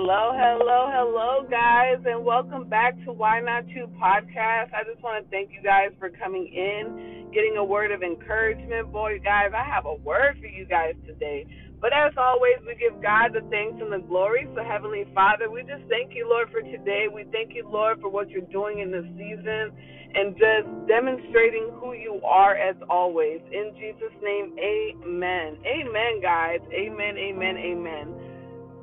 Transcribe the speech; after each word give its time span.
Hello, 0.00 0.32
hello, 0.32 0.88
hello, 0.88 1.44
guys, 1.44 2.00
and 2.08 2.24
welcome 2.24 2.64
back 2.64 2.96
to 3.04 3.12
Why 3.12 3.38
Not 3.38 3.68
You 3.68 3.84
podcast. 4.00 4.72
I 4.72 4.80
just 4.88 5.04
want 5.04 5.20
to 5.20 5.28
thank 5.28 5.52
you 5.52 5.60
guys 5.60 5.92
for 6.00 6.08
coming 6.08 6.48
in, 6.48 7.28
getting 7.36 7.60
a 7.60 7.62
word 7.62 7.92
of 7.92 8.00
encouragement. 8.00 8.90
Boy, 8.96 9.20
guys, 9.20 9.52
I 9.52 9.60
have 9.60 9.84
a 9.84 10.00
word 10.00 10.40
for 10.40 10.48
you 10.48 10.64
guys 10.64 10.96
today. 11.04 11.44
But 11.82 11.92
as 11.92 12.16
always, 12.16 12.64
we 12.64 12.80
give 12.80 12.96
God 13.02 13.36
the 13.36 13.44
thanks 13.52 13.76
and 13.76 13.92
the 13.92 14.00
glory. 14.08 14.48
So, 14.56 14.64
Heavenly 14.64 15.04
Father, 15.12 15.52
we 15.52 15.68
just 15.68 15.84
thank 15.92 16.16
you, 16.16 16.24
Lord, 16.24 16.48
for 16.48 16.64
today. 16.64 17.12
We 17.12 17.28
thank 17.28 17.52
you, 17.52 17.68
Lord, 17.68 18.00
for 18.00 18.08
what 18.08 18.30
you're 18.30 18.48
doing 18.48 18.80
in 18.80 18.88
this 18.88 19.04
season 19.20 19.68
and 20.16 20.32
just 20.32 20.64
demonstrating 20.88 21.76
who 21.76 21.92
you 21.92 22.20
are 22.24 22.56
as 22.56 22.76
always. 22.88 23.40
In 23.52 23.76
Jesus' 23.76 24.16
name, 24.24 24.56
amen. 24.56 25.60
Amen, 25.68 26.24
guys. 26.24 26.60
Amen, 26.72 27.20
amen, 27.20 27.56
amen. 27.60 28.19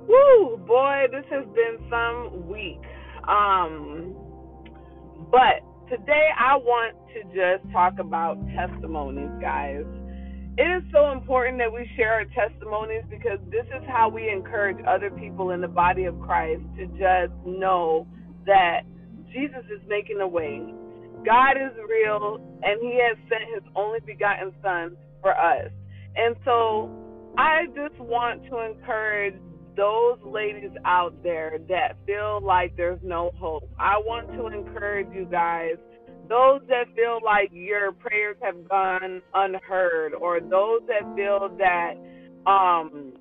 Woo, 0.08 0.58
boy, 0.66 1.06
this 1.12 1.26
has 1.30 1.46
been 1.54 1.78
some 1.90 2.48
week. 2.48 2.82
Um, 3.28 4.16
but 5.32 5.62
today 5.90 6.30
I 6.40 6.56
want 6.58 6.96
to 7.14 7.24
just 7.36 7.72
talk 7.74 8.00
about 8.00 8.38
testimonies, 8.56 9.32
guys 9.42 9.86
it 10.58 10.64
is 10.64 10.84
so 10.92 11.12
important 11.12 11.60
that 11.60 11.72
we 11.72 11.88
share 11.96 12.14
our 12.14 12.26
testimonies 12.26 13.04
because 13.12 13.38
this 13.52 13.66
is 13.68 13.84
how 13.88 14.10
we 14.10 14.28
encourage 14.28 14.84
other 14.88 15.12
people 15.12 15.52
in 15.52 15.62
the 15.62 15.68
body 15.68 16.06
of 16.06 16.20
Christ 16.20 16.64
to 16.78 16.88
just 16.98 17.34
know 17.46 18.08
that 18.48 18.82
Jesus 19.32 19.64
is 19.70 19.80
making 19.88 20.20
a 20.20 20.28
way. 20.28 20.66
God 21.24 21.62
is 21.62 21.78
real 21.88 22.42
and 22.64 22.82
he 22.82 23.00
has 23.06 23.18
sent 23.30 23.54
his 23.54 23.64
only 23.76 24.00
begotten 24.00 24.52
son 24.64 24.98
for 25.22 25.38
us. 25.38 25.70
And 26.16 26.36
so 26.44 26.90
I 27.38 27.68
just 27.68 28.00
want 28.02 28.42
to 28.50 28.66
encourage 28.66 29.36
those 29.78 30.18
ladies 30.26 30.72
out 30.86 31.14
there 31.24 31.58
that 31.70 31.96
feel 32.06 32.42
like 32.42 32.76
there's 32.76 33.00
no 33.04 33.32
hope. 33.40 33.70
I 33.80 33.98
want 33.98 34.28
to 34.34 34.48
encourage 34.48 35.08
you 35.14 35.26
guys 35.26 35.78
those 36.28 36.62
that 36.68 36.86
feel 36.96 37.20
like 37.24 37.50
your 37.54 37.94
prayers 37.94 38.36
have 38.42 38.68
gone 38.68 39.22
unheard 39.34 40.14
or 40.14 40.42
those 40.42 40.82
that 40.88 41.08
feel 41.16 41.50
that 41.58 41.94
um 42.50 43.14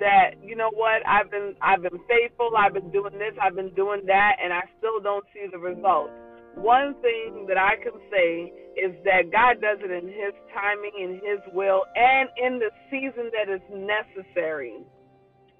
that 0.00 0.34
you 0.42 0.56
know 0.56 0.70
what 0.74 1.06
I've 1.06 1.30
been 1.30 1.54
I've 1.62 1.82
been 1.82 2.00
faithful 2.08 2.50
I've 2.58 2.74
been 2.74 2.90
doing 2.90 3.14
this 3.14 3.32
I've 3.40 3.54
been 3.54 3.74
doing 3.74 4.02
that 4.06 4.36
and 4.42 4.52
I 4.52 4.62
still 4.78 5.00
don't 5.00 5.24
see 5.32 5.46
the 5.50 5.58
results 5.58 6.12
one 6.56 6.94
thing 7.00 7.46
that 7.48 7.56
I 7.56 7.76
can 7.82 7.94
say 8.10 8.52
is 8.76 8.92
that 9.04 9.30
God 9.32 9.62
does 9.62 9.78
it 9.80 9.90
in 9.90 10.08
his 10.08 10.34
timing 10.52 10.92
in 10.98 11.14
his 11.24 11.40
will 11.54 11.82
and 11.94 12.28
in 12.36 12.58
the 12.58 12.70
season 12.90 13.30
that 13.32 13.48
is 13.48 13.62
necessary 13.70 14.82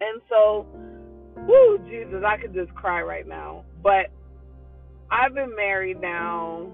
and 0.00 0.20
so 0.28 0.66
whoo 1.36 1.78
Jesus 1.88 2.22
I 2.26 2.36
could 2.40 2.54
just 2.54 2.74
cry 2.74 3.02
right 3.02 3.26
now 3.26 3.64
but 3.82 4.10
I've 5.10 5.34
been 5.34 5.54
married 5.56 6.00
now, 6.00 6.70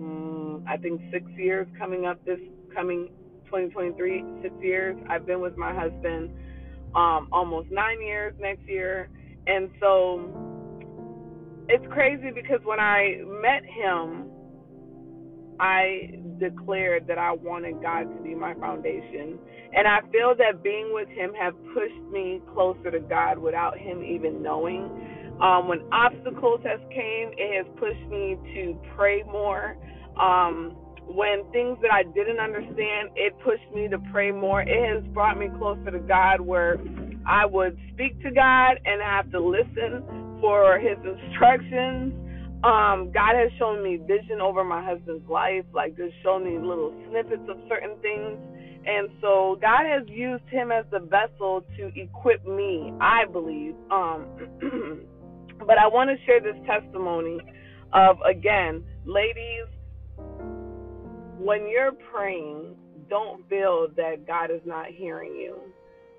um, 0.00 0.64
I 0.68 0.76
think 0.76 1.00
six 1.10 1.24
years 1.36 1.66
coming 1.78 2.04
up 2.04 2.22
this 2.26 2.38
coming 2.74 3.08
2023, 3.46 4.24
six 4.42 4.54
years. 4.60 4.96
I've 5.08 5.26
been 5.26 5.40
with 5.40 5.56
my 5.56 5.74
husband 5.74 6.30
um, 6.94 7.28
almost 7.32 7.70
nine 7.70 8.02
years 8.02 8.34
next 8.38 8.68
year. 8.68 9.08
And 9.46 9.70
so 9.80 10.20
it's 11.68 11.84
crazy 11.90 12.30
because 12.34 12.60
when 12.64 12.80
I 12.80 13.22
met 13.24 13.64
him, 13.64 14.26
I 15.58 16.21
declared 16.42 17.06
that 17.06 17.18
I 17.18 17.32
wanted 17.32 17.80
God 17.80 18.04
to 18.04 18.22
be 18.22 18.34
my 18.34 18.54
foundation. 18.54 19.38
And 19.74 19.88
I 19.88 20.00
feel 20.12 20.34
that 20.36 20.62
being 20.62 20.90
with 20.92 21.08
him 21.08 21.32
have 21.40 21.54
pushed 21.72 22.12
me 22.12 22.42
closer 22.52 22.90
to 22.90 23.00
God 23.00 23.38
without 23.38 23.78
him 23.78 24.02
even 24.02 24.42
knowing. 24.42 24.90
Um, 25.40 25.68
when 25.68 25.80
obstacles 25.92 26.60
has 26.64 26.80
came, 26.90 27.30
it 27.38 27.64
has 27.64 27.66
pushed 27.78 28.06
me 28.10 28.36
to 28.54 28.78
pray 28.96 29.22
more. 29.24 29.76
Um, 30.20 30.76
when 31.06 31.44
things 31.52 31.78
that 31.82 31.92
I 31.92 32.04
didn't 32.04 32.38
understand, 32.38 33.10
it 33.16 33.34
pushed 33.44 33.68
me 33.74 33.88
to 33.88 33.98
pray 34.12 34.30
more. 34.32 34.62
It 34.62 34.94
has 34.94 35.04
brought 35.12 35.38
me 35.38 35.48
closer 35.58 35.90
to 35.90 35.98
God 36.00 36.40
where 36.40 36.76
I 37.26 37.46
would 37.46 37.78
speak 37.92 38.22
to 38.22 38.30
God 38.30 38.78
and 38.84 39.02
I 39.02 39.16
have 39.16 39.30
to 39.32 39.40
listen 39.40 40.04
for 40.40 40.78
his 40.78 40.98
instructions. 41.04 42.14
Um, 42.64 43.10
God 43.12 43.34
has 43.34 43.50
shown 43.58 43.82
me 43.82 43.96
vision 43.96 44.40
over 44.40 44.62
my 44.62 44.84
husband's 44.84 45.28
life, 45.28 45.64
like 45.74 45.96
just 45.96 46.14
shown 46.22 46.44
me 46.44 46.58
little 46.58 46.94
snippets 47.10 47.42
of 47.48 47.56
certain 47.68 47.96
things. 48.00 48.38
And 48.84 49.08
so 49.20 49.58
God 49.60 49.84
has 49.86 50.08
used 50.08 50.44
him 50.48 50.70
as 50.72 50.84
the 50.90 51.00
vessel 51.00 51.64
to 51.76 51.90
equip 52.00 52.46
me, 52.46 52.92
I 53.00 53.24
believe, 53.30 53.74
um, 53.90 54.26
But 55.66 55.78
I 55.78 55.86
want 55.86 56.10
to 56.10 56.26
share 56.26 56.40
this 56.40 56.60
testimony 56.66 57.38
of, 57.92 58.16
again, 58.28 58.82
ladies, 59.04 59.66
when 61.38 61.68
you're 61.68 61.92
praying, 62.12 62.74
don't 63.08 63.48
feel 63.48 63.88
that 63.96 64.26
God 64.26 64.50
is 64.50 64.60
not 64.64 64.86
hearing 64.88 65.34
you. 65.36 65.56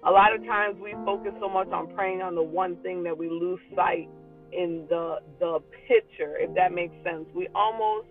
A 0.06 0.12
lot 0.12 0.36
of 0.36 0.44
times 0.46 0.78
we 0.82 0.94
focus 1.06 1.32
so 1.40 1.50
much 1.50 1.68
on 1.70 1.94
praying 1.94 2.22
on 2.22 2.36
the 2.36 2.44
one 2.44 2.78
thing 2.84 3.04
that 3.04 3.18
we 3.18 3.30
lose 3.30 3.60
sight 3.76 4.10
in 4.56 4.86
the 4.90 5.18
the 5.40 5.60
picture, 5.88 6.38
if 6.38 6.54
that 6.56 6.72
makes 6.72 6.96
sense. 7.04 7.26
We 7.36 7.48
almost 7.56 8.08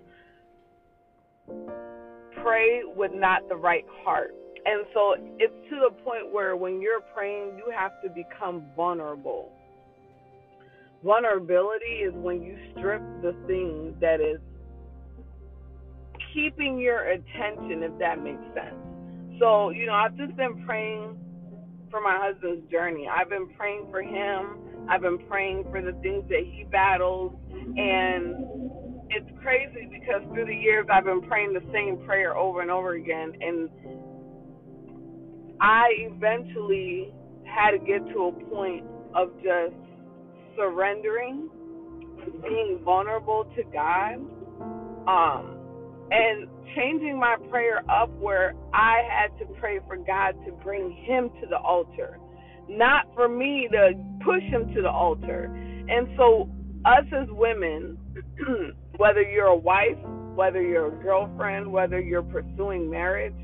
pray 2.43 2.83
with 2.97 3.13
not 3.15 3.49
the 3.49 3.57
right 3.57 3.85
heart. 4.05 4.35
And 4.65 4.87
so 4.95 5.15
it's 5.39 5.53
to 5.71 5.89
the 5.89 6.03
point 6.05 6.33
where 6.33 6.57
when 6.57 6.81
you're 6.81 7.01
praying, 7.15 7.57
you 7.57 7.73
have 7.77 7.93
to 8.05 8.11
become 8.11 8.65
vulnerable. 8.77 9.51
Vulnerability 11.03 12.05
is 12.07 12.15
when 12.15 12.43
you 12.43 12.57
strip 12.71 13.03
the 13.23 13.35
thing 13.49 13.97
that 14.01 14.21
is 14.21 14.39
keeping 16.33 16.79
your 16.79 17.11
attention, 17.11 17.83
if 17.83 17.99
that 17.99 18.23
makes 18.23 18.43
sense. 18.55 18.77
So, 19.41 19.71
you 19.71 19.87
know, 19.87 19.95
I've 19.95 20.17
just 20.17 20.37
been 20.37 20.65
praying 20.65 21.19
for 21.91 22.01
my 22.01 22.19
husband's 22.21 22.71
journey. 22.71 23.09
I've 23.09 23.29
been 23.29 23.49
praying 23.59 23.89
for 23.91 24.01
him. 24.01 24.59
I've 24.89 25.03
been 25.03 25.19
praying 25.29 25.65
for 25.71 25.81
the 25.83 25.93
things 26.03 26.25
that 26.29 26.45
he 26.45 26.65
battles. 26.65 27.35
And 27.77 28.47
it's 29.11 29.31
crazy 29.43 29.89
because 29.91 30.23
through 30.33 30.47
the 30.47 30.55
years 30.55 30.87
I've 30.93 31.05
been 31.05 31.23
praying 31.23 31.53
the 31.53 31.65
same 31.73 31.99
prayer 32.07 32.37
over 32.37 32.61
and 32.61 32.71
over 32.71 32.95
again. 32.95 33.33
And 33.41 33.69
I 35.61 35.89
eventually 35.99 37.13
had 37.45 37.73
to 37.73 37.79
get 37.79 38.07
to 38.13 38.27
a 38.27 38.33
point 38.51 38.85
of 39.15 39.31
just 39.37 39.75
surrendering, 40.57 41.49
being 42.43 42.81
vulnerable 42.85 43.45
to 43.57 43.63
God, 43.73 44.15
um, 45.07 45.59
and 46.11 46.49
changing 46.77 47.19
my 47.19 47.37
prayer 47.51 47.83
up 47.91 48.11
where 48.19 48.55
I 48.75 49.03
had 49.09 49.39
to 49.39 49.47
pray 49.61 49.81
for 49.87 49.97
God 49.97 50.33
to 50.47 50.53
bring 50.65 50.93
him 50.93 51.31
to 51.41 51.47
the 51.49 51.59
altar, 51.59 52.19
not 52.69 53.07
for 53.15 53.29
me 53.29 53.69
to 53.73 53.93
push 54.25 54.43
him 54.43 54.73
to 54.75 54.83
the 54.83 54.91
altar. 54.91 55.45
And 55.89 56.09
so, 56.17 56.49
us 56.85 57.05
as 57.13 57.29
women, 57.31 57.99
whether 58.97 59.23
you're 59.23 59.47
a 59.47 59.57
wife, 59.57 59.99
whether 60.35 60.63
you're 60.63 60.87
a 60.87 61.03
girlfriend, 61.03 61.71
whether 61.71 62.01
you're 62.01 62.23
pursuing 62.23 62.91
marriage, 62.91 63.35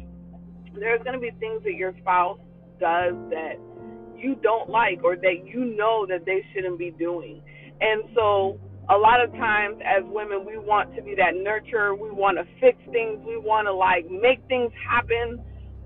there's 0.79 1.03
going 1.03 1.15
to 1.15 1.21
be 1.21 1.31
things 1.39 1.63
that 1.65 1.75
your 1.75 1.93
spouse 2.01 2.39
does 2.81 3.15
that 3.31 3.57
you 4.17 4.35
don't 4.43 4.69
like 4.69 5.03
or 5.05 5.17
that 5.17 5.45
you 5.45 5.77
know 5.77 6.07
that 6.09 6.25
they 6.27 6.45
shouldn't 6.53 6.79
be 6.79 6.91
doing. 6.99 7.41
And 7.81 8.05
so 8.15 8.59
a 8.91 8.97
lot 8.97 9.23
of 9.23 9.31
times 9.33 9.79
as 9.85 10.03
women 10.07 10.45
we 10.47 10.59
want 10.59 10.95
to 10.97 11.03
be 11.03 11.15
that 11.17 11.35
nurturer, 11.35 11.99
we 11.99 12.11
want 12.11 12.39
to 12.39 12.45
fix 12.61 12.79
things, 12.91 13.19
we 13.27 13.37
want 13.37 13.67
to 13.67 13.73
like 13.73 14.11
make 14.11 14.41
things 14.49 14.73
happen, 14.89 15.41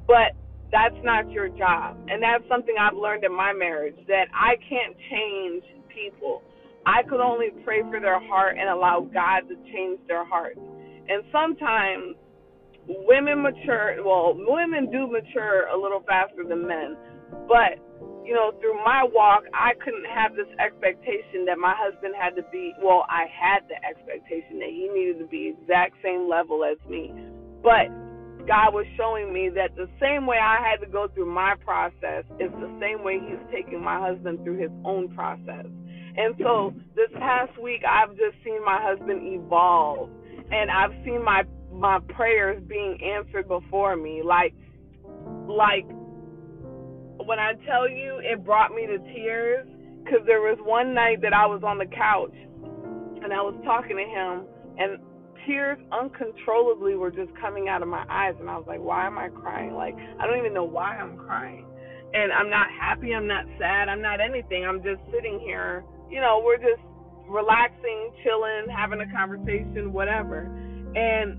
but 0.06 0.32
that's 0.72 0.96
not 1.04 1.30
your 1.30 1.48
job. 1.48 2.00
And 2.08 2.22
that's 2.22 2.42
something 2.48 2.74
I've 2.80 2.96
learned 2.96 3.24
in 3.24 3.36
my 3.36 3.52
marriage 3.52 3.96
that 4.08 4.26
I 4.34 4.56
can't 4.68 4.96
change 5.12 5.62
people. 5.92 6.42
I 6.86 7.04
could 7.04 7.20
only 7.20 7.50
pray 7.62 7.82
for 7.82 8.00
their 8.00 8.18
heart 8.26 8.56
and 8.58 8.68
allow 8.68 9.06
God 9.12 9.46
to 9.48 9.54
change 9.70 10.00
their 10.08 10.24
heart. 10.24 10.56
And 10.56 11.22
sometimes 11.30 12.16
women 12.88 13.42
mature, 13.42 14.02
well, 14.02 14.34
women 14.34 14.90
do 14.90 15.06
mature 15.06 15.68
a 15.68 15.76
little 15.78 16.02
faster 16.08 16.42
than 16.42 16.66
men, 16.66 16.96
but 17.46 17.78
you 18.24 18.34
know, 18.34 18.52
through 18.60 18.78
my 18.84 19.02
walk, 19.02 19.42
I 19.52 19.74
couldn't 19.82 20.06
have 20.06 20.36
this 20.36 20.46
expectation 20.62 21.44
that 21.46 21.58
my 21.58 21.74
husband 21.74 22.14
had 22.14 22.36
to 22.36 22.42
be, 22.52 22.72
well, 22.80 23.04
I 23.10 23.26
had 23.26 23.66
the 23.66 23.74
expectation 23.82 24.62
that 24.62 24.70
he 24.70 24.88
needed 24.94 25.18
to 25.18 25.26
be 25.26 25.50
exact 25.50 25.98
same 26.02 26.30
level 26.30 26.62
as 26.62 26.78
me. 26.88 27.12
But 27.62 27.90
God 28.46 28.74
was 28.74 28.86
showing 28.96 29.32
me 29.32 29.50
that 29.54 29.76
the 29.76 29.88
same 30.00 30.26
way 30.26 30.38
I 30.38 30.58
had 30.62 30.84
to 30.84 30.90
go 30.90 31.08
through 31.08 31.32
my 31.32 31.54
process 31.64 32.24
is 32.40 32.50
the 32.60 32.70
same 32.80 33.04
way 33.04 33.20
he's 33.20 33.38
taking 33.52 33.82
my 33.82 34.00
husband 34.00 34.42
through 34.44 34.58
his 34.58 34.70
own 34.84 35.14
process. 35.14 35.66
And 36.16 36.34
so 36.38 36.74
this 36.94 37.10
past 37.18 37.56
week 37.60 37.82
I've 37.88 38.10
just 38.10 38.36
seen 38.44 38.64
my 38.64 38.78
husband 38.82 39.22
evolve 39.22 40.10
and 40.50 40.70
I've 40.70 40.92
seen 41.04 41.24
my 41.24 41.44
my 41.72 42.00
prayers 42.14 42.62
being 42.68 42.98
answered 43.02 43.48
before 43.48 43.96
me 43.96 44.22
like 44.22 44.54
like 45.48 45.86
when 47.26 47.38
I 47.38 47.52
tell 47.66 47.88
you 47.88 48.20
it 48.22 48.44
brought 48.44 48.74
me 48.74 48.86
to 48.86 48.98
tears, 49.14 49.66
because 50.02 50.20
there 50.26 50.40
was 50.40 50.58
one 50.62 50.94
night 50.94 51.22
that 51.22 51.32
I 51.32 51.46
was 51.46 51.62
on 51.64 51.78
the 51.78 51.86
couch 51.86 52.34
and 53.22 53.32
I 53.32 53.40
was 53.42 53.54
talking 53.64 53.96
to 53.96 54.02
him, 54.02 54.46
and 54.78 54.98
tears 55.46 55.78
uncontrollably 55.92 56.94
were 56.94 57.10
just 57.10 57.30
coming 57.40 57.68
out 57.68 57.82
of 57.82 57.88
my 57.88 58.04
eyes, 58.08 58.34
and 58.40 58.48
I 58.48 58.56
was 58.56 58.66
like, 58.66 58.80
why 58.80 59.06
am 59.06 59.18
I 59.18 59.28
crying? 59.28 59.74
Like, 59.74 59.94
I 60.20 60.26
don't 60.26 60.38
even 60.38 60.54
know 60.54 60.64
why 60.64 60.96
I'm 60.96 61.16
crying. 61.16 61.66
And 62.14 62.32
I'm 62.32 62.50
not 62.50 62.66
happy, 62.78 63.14
I'm 63.14 63.26
not 63.26 63.46
sad, 63.58 63.88
I'm 63.88 64.02
not 64.02 64.20
anything. 64.20 64.64
I'm 64.66 64.82
just 64.82 65.00
sitting 65.10 65.40
here, 65.40 65.84
you 66.10 66.20
know, 66.20 66.42
we're 66.44 66.58
just 66.58 66.82
relaxing, 67.28 68.12
chilling, 68.22 68.66
having 68.68 69.00
a 69.00 69.10
conversation, 69.10 69.92
whatever. 69.92 70.44
And 70.94 71.38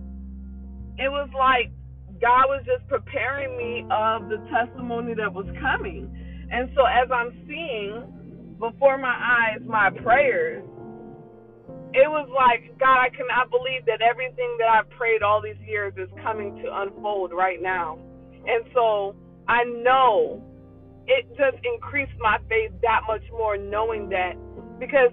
it 0.97 1.09
was 1.09 1.29
like 1.37 1.71
God 2.21 2.45
was 2.47 2.63
just 2.65 2.87
preparing 2.87 3.57
me 3.57 3.85
of 3.91 4.29
the 4.29 4.37
testimony 4.49 5.13
that 5.13 5.31
was 5.31 5.45
coming. 5.61 6.09
And 6.51 6.69
so 6.75 6.85
as 6.85 7.09
I'm 7.11 7.33
seeing 7.47 8.55
before 8.59 8.97
my 8.97 9.13
eyes 9.13 9.61
my 9.65 9.89
prayers, 9.89 10.63
it 11.93 12.09
was 12.09 12.27
like, 12.33 12.77
God, 12.79 12.97
I 12.97 13.09
cannot 13.09 13.49
believe 13.49 13.85
that 13.85 14.01
everything 14.01 14.57
that 14.59 14.67
I've 14.67 14.89
prayed 14.97 15.21
all 15.21 15.41
these 15.41 15.59
years 15.67 15.93
is 15.97 16.09
coming 16.21 16.57
to 16.63 16.67
unfold 16.69 17.31
right 17.31 17.61
now. 17.61 17.99
And 18.45 18.65
so 18.73 19.15
I 19.47 19.63
know 19.63 20.41
it 21.05 21.27
just 21.37 21.61
increased 21.63 22.17
my 22.19 22.37
faith 22.49 22.71
that 22.81 23.01
much 23.07 23.23
more 23.31 23.57
knowing 23.57 24.09
that 24.09 24.33
because 24.79 25.11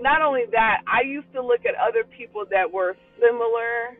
not 0.00 0.22
only 0.22 0.44
that, 0.52 0.82
I 0.86 1.02
used 1.06 1.32
to 1.32 1.42
look 1.42 1.66
at 1.66 1.74
other 1.74 2.04
people 2.04 2.44
that 2.50 2.70
were 2.70 2.96
similar, 3.18 3.98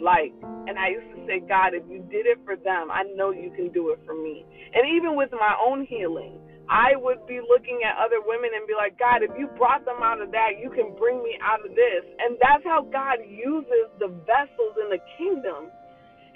like, 0.00 0.32
and 0.68 0.78
I 0.78 0.88
used 0.88 1.08
to 1.16 1.26
say, 1.26 1.40
God, 1.40 1.74
if 1.74 1.84
you 1.88 2.04
did 2.10 2.26
it 2.26 2.38
for 2.44 2.56
them, 2.56 2.90
I 2.90 3.04
know 3.16 3.30
you 3.30 3.52
can 3.54 3.72
do 3.72 3.90
it 3.90 4.00
for 4.04 4.14
me. 4.14 4.44
And 4.74 4.84
even 4.96 5.16
with 5.16 5.30
my 5.32 5.54
own 5.60 5.86
healing, 5.88 6.38
I 6.72 6.96
would 6.96 7.28
be 7.28 7.44
looking 7.44 7.84
at 7.84 8.00
other 8.00 8.24
women 8.24 8.56
and 8.56 8.64
be 8.64 8.72
like, 8.72 8.96
God, 8.96 9.20
if 9.20 9.30
you 9.36 9.52
brought 9.60 9.84
them 9.84 10.00
out 10.00 10.24
of 10.24 10.32
that, 10.32 10.56
you 10.56 10.72
can 10.72 10.96
bring 10.96 11.20
me 11.20 11.36
out 11.44 11.60
of 11.60 11.76
this. 11.76 12.04
And 12.16 12.40
that's 12.40 12.64
how 12.64 12.88
God 12.88 13.20
uses 13.28 13.92
the 14.00 14.08
vessels 14.24 14.80
in 14.80 14.88
the 14.88 15.02
kingdom. 15.20 15.68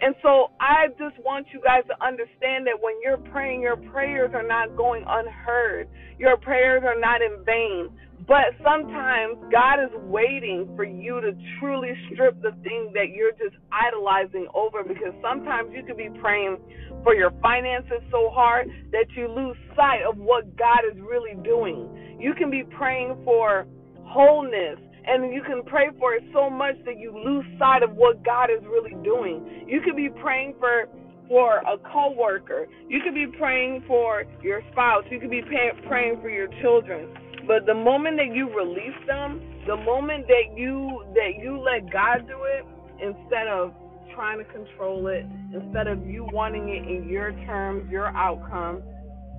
And 0.03 0.15
so 0.23 0.53
I 0.61 0.93
just 1.01 1.17
want 1.25 1.49
you 1.57 1.61
guys 1.65 1.89
to 1.89 1.97
understand 2.05 2.69
that 2.69 2.77
when 2.77 3.01
you're 3.03 3.23
praying, 3.33 3.63
your 3.63 3.81
prayers 3.93 4.33
are 4.35 4.47
not 4.47 4.77
going 4.77 5.05
unheard. 5.09 5.89
Your 6.19 6.37
prayers 6.37 6.83
are 6.85 7.01
not 7.01 7.23
in 7.23 7.41
vain. 7.45 7.89
But 8.27 8.59
sometimes 8.65 9.39
God 9.53 9.79
is 9.79 9.91
waiting 10.03 10.73
for 10.75 10.85
you 10.85 11.21
to 11.21 11.31
truly 11.61 11.93
strip 12.13 12.41
the 12.43 12.51
thing 12.65 12.91
that 12.95 13.15
you're 13.15 13.33
just 13.33 13.55
idolizing 13.71 14.49
over 14.53 14.83
because 14.83 15.15
sometimes 15.23 15.71
you 15.73 15.85
could 15.85 15.97
be 15.97 16.11
praying 16.21 16.59
for 17.05 17.15
your 17.15 17.31
finances 17.41 18.03
so 18.11 18.31
hard 18.31 18.69
that 18.91 19.07
you 19.17 19.29
lose 19.29 19.57
sight 19.77 20.03
of 20.03 20.19
what 20.19 20.57
God 20.57 20.83
is 20.91 20.99
really 21.01 21.39
doing. 21.45 22.19
You 22.19 22.35
can 22.35 22.51
be 22.51 22.65
praying 22.77 23.17
for 23.25 23.65
wholeness 24.03 24.79
and 25.07 25.33
you 25.33 25.43
can 25.43 25.63
pray 25.63 25.87
for 25.99 26.15
it 26.15 26.25
so 26.33 26.51
much 26.51 26.75
that 26.85 26.99
you 26.99 27.15
lose 27.15 27.45
sight 27.61 27.85
of 27.85 27.95
what 27.95 28.25
God 28.25 28.51
is 28.51 28.65
really 28.65 28.97
doing. 29.05 29.67
You 29.69 29.81
could 29.83 29.97
be 29.97 30.09
praying 30.21 30.57
for 30.59 30.89
for 31.29 31.59
a 31.59 31.77
coworker. 31.93 32.67
You 32.89 33.01
could 33.05 33.15
be 33.15 33.27
praying 33.39 33.85
for 33.87 34.25
your 34.43 34.63
spouse. 34.73 35.05
You 35.11 35.19
could 35.19 35.31
be 35.31 35.43
pay, 35.43 35.71
praying 35.89 36.21
for 36.21 36.31
your 36.31 36.49
children. 36.63 37.09
But 37.47 37.67
the 37.67 37.75
moment 37.75 38.17
that 38.19 38.35
you 38.35 38.49
release 38.51 38.99
them, 39.07 39.41
the 39.67 39.77
moment 39.77 40.27
that 40.27 40.57
you 40.57 41.05
that 41.15 41.39
you 41.39 41.59
let 41.59 41.93
God 41.93 42.27
do 42.27 42.43
it 42.45 42.65
instead 43.01 43.47
of 43.47 43.73
trying 44.15 44.39
to 44.39 44.45
control 44.45 45.07
it, 45.09 45.25
instead 45.55 45.87
of 45.87 46.07
you 46.07 46.27
wanting 46.33 46.69
it 46.69 46.89
in 46.89 47.09
your 47.09 47.33
terms, 47.47 47.91
your 47.91 48.09
outcome, 48.09 48.83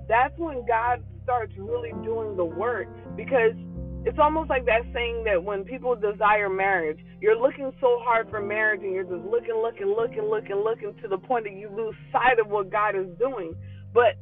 that's 0.08 0.36
when 0.38 0.64
God 0.66 1.02
starts 1.22 1.52
really 1.58 1.92
doing 2.02 2.36
the 2.36 2.44
work 2.44 2.88
because 3.16 3.52
it's 4.06 4.18
almost 4.18 4.48
like 4.48 4.64
that 4.64 4.82
saying 4.94 5.24
that 5.24 5.42
when 5.42 5.64
people 5.64 5.94
desire 5.94 6.48
marriage, 6.48 6.98
you're 7.20 7.38
looking 7.38 7.70
so 7.80 7.98
hard 8.00 8.30
for 8.30 8.40
marriage 8.40 8.80
and 8.82 8.94
you're 8.94 9.04
just 9.04 9.26
looking, 9.28 9.60
looking, 9.60 9.88
looking, 9.88 10.24
looking, 10.24 10.56
looking 10.56 10.94
to 11.02 11.08
the 11.08 11.18
point 11.18 11.44
that 11.44 11.52
you 11.52 11.68
lose 11.68 11.94
sight 12.12 12.38
of 12.38 12.48
what 12.48 12.70
God 12.70 12.96
is 12.96 13.06
doing. 13.18 13.54
But 13.92 14.16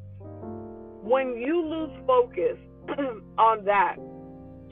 when 1.02 1.36
you 1.38 1.62
lose 1.62 1.90
focus 2.06 2.56
on 3.38 3.64
that. 3.64 3.96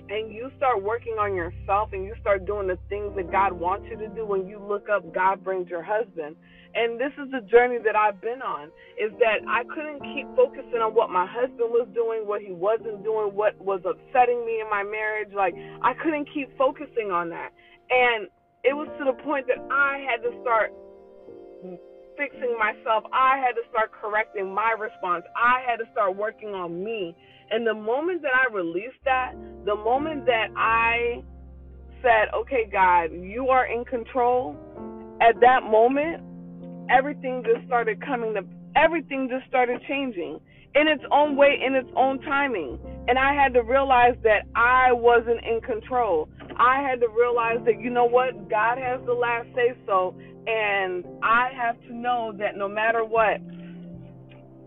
And 0.07 0.33
you 0.33 0.51
start 0.59 0.83
working 0.83 1.15
on 1.15 1.35
yourself 1.35 1.91
and 1.93 2.05
you 2.05 2.15
start 2.21 2.45
doing 2.45 2.69
the 2.69 2.79
things 2.91 3.17
that 3.17 3.33
God 3.33 3.53
wants 3.53 3.87
you 3.89 3.97
to 3.97 4.09
do 4.09 4.27
when 4.27 4.47
you 4.47 4.59
look 4.59 4.89
up 4.89 5.15
God 5.15 5.43
brings 5.43 5.69
your 5.71 5.83
husband. 5.83 6.37
And 6.75 7.01
this 7.01 7.13
is 7.17 7.31
the 7.31 7.41
journey 7.41 7.79
that 7.85 7.97
I've 7.97 8.21
been 8.21 8.43
on 8.43 8.69
is 9.01 9.13
that 9.19 9.41
I 9.49 9.65
couldn't 9.65 10.03
keep 10.13 10.27
focusing 10.37 10.83
on 10.83 10.93
what 10.95 11.09
my 11.09 11.25
husband 11.25 11.71
was 11.71 11.89
doing 11.95 12.27
what 12.27 12.43
he 12.43 12.53
wasn't 12.53 13.03
doing 13.03 13.33
what 13.33 13.57
was 13.63 13.81
upsetting 13.87 14.45
me 14.45 14.61
in 14.61 14.69
my 14.69 14.83
marriage. 14.83 15.33
Like 15.33 15.55
I 15.83 15.95
couldn't 15.95 16.29
keep 16.35 16.51
focusing 16.59 17.11
on 17.11 17.31
that. 17.31 17.51
And 17.89 18.29
it 18.65 18.75
was 18.75 18.89
to 18.99 19.05
the 19.05 19.17
point 19.23 19.47
that 19.47 19.63
I 19.71 20.05
had 20.05 20.21
to 20.21 20.33
start 20.43 20.73
fixing 22.17 22.57
myself 22.59 23.05
I 23.13 23.39
had 23.39 23.53
to 23.53 23.63
start 23.71 23.93
correcting 23.93 24.53
my 24.53 24.75
response 24.79 25.25
I 25.37 25.63
had 25.67 25.77
to 25.77 25.85
start 25.93 26.17
working 26.17 26.51
on 26.51 26.83
me 26.83 27.17
and 27.51 27.67
the 27.67 27.75
moment 27.75 28.23
that 28.23 28.33
I 28.35 28.53
released 28.53 29.03
that, 29.05 29.35
the 29.65 29.75
moment 29.75 30.27
that 30.27 30.49
I 30.57 31.23
said, 32.03 32.29
okay, 32.35 32.69
God, 32.71 33.11
you 33.13 33.49
are 33.49 33.67
in 33.67 33.85
control, 33.85 34.57
at 35.21 35.41
that 35.41 35.63
moment, 35.63 36.23
everything 36.91 37.43
just 37.45 37.67
started 37.67 38.05
coming 38.05 38.35
to, 38.35 38.43
everything 38.77 39.29
just 39.31 39.47
started 39.49 39.81
changing 39.89 40.41
in 40.75 40.89
its 40.89 41.05
own 41.13 41.37
way, 41.37 41.61
in 41.65 41.75
its 41.75 41.89
own 41.97 42.21
timing. 42.23 42.79
And 43.07 43.19
I 43.19 43.35
had 43.35 43.55
to 43.55 43.63
realize 43.63 44.17
that 44.25 44.43
I 44.57 44.93
wasn't 44.93 45.45
in 45.45 45.61
control. 45.61 46.29
I 46.59 46.83
had 46.83 47.01
to 47.01 47.09
realize 47.09 47.59
that, 47.67 47.81
you 47.81 47.91
know 47.91 48.07
what, 48.07 48.51
God 48.51 48.79
has 48.79 49.01
the 49.07 49.13
last 49.13 49.47
say 49.55 49.75
so. 49.87 50.17
And 50.47 51.05
I 51.23 51.51
have 51.57 51.81
to 51.83 51.95
know 51.95 52.33
that 52.39 52.57
no 52.57 52.69
matter 52.69 53.05
what, 53.05 53.41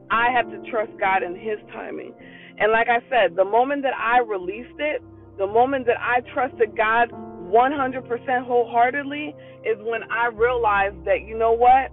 I 0.10 0.32
have 0.32 0.50
to 0.50 0.72
trust 0.72 0.92
God 1.00 1.24
in 1.24 1.36
His 1.36 1.60
timing. 1.74 2.14
And 2.58 2.72
like 2.72 2.88
I 2.90 3.00
said, 3.10 3.36
the 3.36 3.46
moment 3.46 3.84
that 3.84 3.94
I 3.94 4.20
released 4.20 4.80
it, 4.80 5.04
the 5.38 5.46
moment 5.46 5.86
that 5.86 5.98
I 6.00 6.22
trusted 6.34 6.76
God 6.76 7.10
100% 7.12 8.46
wholeheartedly 8.46 9.36
is 9.64 9.78
when 9.82 10.02
I 10.12 10.28
realized 10.28 11.06
that, 11.06 11.22
you 11.28 11.38
know 11.38 11.54
what? 11.54 11.92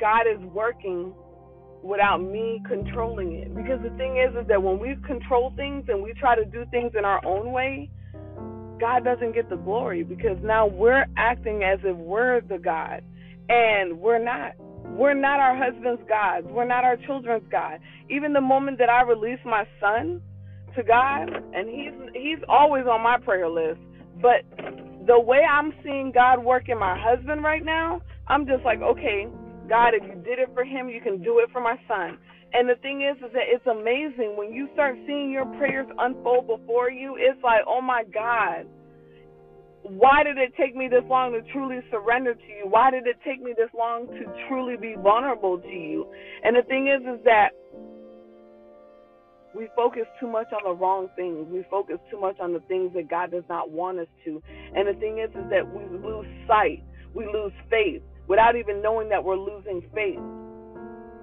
God 0.00 0.22
is 0.30 0.40
working 0.52 1.12
without 1.82 2.18
me 2.18 2.62
controlling 2.66 3.34
it. 3.34 3.54
Because 3.54 3.80
the 3.82 3.90
thing 3.96 4.18
is, 4.18 4.34
is 4.40 4.46
that 4.48 4.62
when 4.62 4.78
we 4.78 4.96
control 5.06 5.52
things 5.56 5.84
and 5.88 6.02
we 6.02 6.12
try 6.14 6.36
to 6.36 6.44
do 6.44 6.64
things 6.70 6.92
in 6.96 7.04
our 7.04 7.24
own 7.24 7.52
way, 7.52 7.90
God 8.80 9.04
doesn't 9.04 9.34
get 9.34 9.48
the 9.48 9.56
glory 9.56 10.02
because 10.02 10.38
now 10.42 10.66
we're 10.66 11.06
acting 11.16 11.62
as 11.62 11.78
if 11.84 11.96
we're 11.96 12.40
the 12.42 12.58
God 12.58 13.02
and 13.48 13.98
we're 14.00 14.22
not. 14.22 14.52
We're 14.84 15.14
not 15.14 15.38
our 15.38 15.56
husband's 15.56 16.02
gods. 16.08 16.46
We're 16.50 16.66
not 16.66 16.84
our 16.84 16.96
children's 16.96 17.46
God. 17.50 17.80
Even 18.08 18.32
the 18.32 18.40
moment 18.40 18.78
that 18.78 18.88
I 18.88 19.02
release 19.02 19.38
my 19.44 19.64
son 19.80 20.22
to 20.76 20.82
God, 20.82 21.28
and 21.54 21.68
he's 21.68 21.92
he's 22.14 22.38
always 22.48 22.84
on 22.86 23.02
my 23.02 23.18
prayer 23.18 23.48
list. 23.48 23.80
But 24.22 24.44
the 25.06 25.18
way 25.20 25.40
I'm 25.48 25.72
seeing 25.84 26.12
God 26.12 26.42
work 26.42 26.68
in 26.68 26.78
my 26.78 26.98
husband 26.98 27.42
right 27.42 27.64
now, 27.64 28.00
I'm 28.28 28.46
just 28.46 28.64
like, 28.64 28.80
okay, 28.80 29.26
God, 29.68 29.94
if 29.94 30.02
you 30.02 30.14
did 30.22 30.38
it 30.38 30.50
for 30.54 30.64
him, 30.64 30.88
you 30.88 31.00
can 31.00 31.22
do 31.22 31.38
it 31.40 31.50
for 31.52 31.60
my 31.60 31.76
son. 31.86 32.18
And 32.52 32.68
the 32.68 32.76
thing 32.80 33.02
is, 33.02 33.16
is 33.18 33.32
that 33.34 33.44
it's 33.46 33.66
amazing 33.66 34.36
when 34.36 34.52
you 34.52 34.68
start 34.72 34.96
seeing 35.06 35.30
your 35.30 35.46
prayers 35.58 35.86
unfold 35.98 36.46
before 36.46 36.90
you. 36.90 37.16
It's 37.18 37.42
like, 37.42 37.60
oh 37.66 37.82
my 37.82 38.04
God, 38.12 38.66
why 39.82 40.22
did 40.24 40.38
it 40.38 40.52
take 40.56 40.74
me 40.74 40.88
this 40.88 41.04
long 41.08 41.32
to 41.32 41.42
truly 41.52 41.80
surrender 41.90 42.34
to 42.34 42.48
you? 42.48 42.64
Why 42.64 42.90
did 42.90 43.06
it 43.06 43.16
take 43.24 43.42
me 43.42 43.52
this 43.56 43.70
long 43.76 44.06
to 44.06 44.48
truly 44.48 44.76
be 44.76 44.96
vulnerable 45.00 45.58
to 45.58 45.68
you? 45.68 46.06
And 46.42 46.56
the 46.56 46.62
thing 46.62 46.88
is, 46.88 47.02
is 47.02 47.22
that 47.24 47.50
we 49.54 49.68
focus 49.76 50.04
too 50.20 50.28
much 50.28 50.46
on 50.52 50.60
the 50.64 50.74
wrong 50.78 51.08
things. 51.16 51.46
We 51.50 51.64
focus 51.70 51.98
too 52.10 52.20
much 52.20 52.38
on 52.40 52.52
the 52.52 52.60
things 52.60 52.92
that 52.94 53.10
God 53.10 53.30
does 53.30 53.44
not 53.48 53.70
want 53.70 53.98
us 53.98 54.08
to. 54.24 54.42
And 54.74 54.88
the 54.88 54.98
thing 55.00 55.18
is, 55.18 55.30
is 55.30 55.48
that 55.50 55.64
we 55.68 55.84
lose 55.98 56.26
sight. 56.46 56.82
We 57.14 57.26
lose 57.26 57.52
faith 57.70 58.02
without 58.26 58.56
even 58.56 58.82
knowing 58.82 59.08
that 59.08 59.24
we're 59.24 59.36
losing 59.36 59.82
faith. 59.94 60.20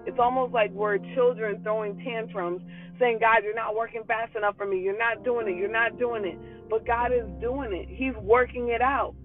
It's 0.06 0.20
almost 0.20 0.54
like 0.54 0.72
we're 0.72 0.98
children 1.16 1.62
throwing 1.64 1.98
tantrums, 2.04 2.62
saying, 3.00 3.18
God, 3.20 3.44
you're 3.44 3.56
not 3.56 3.76
working 3.76 4.04
fast 4.08 4.36
enough 4.36 4.56
for 4.56 4.66
me. 4.66 4.80
You're 4.80 4.98
not 4.98 5.24
doing 5.24 5.48
it. 5.48 5.58
You're 5.58 5.72
not 5.72 5.98
doing 5.98 6.26
it. 6.26 6.70
But 6.70 6.86
God 6.86 7.12
is 7.12 7.26
doing 7.42 7.74
it. 7.74 7.88
He's 7.90 8.16
working 8.22 8.70
it 8.70 8.82
out. 8.82 9.16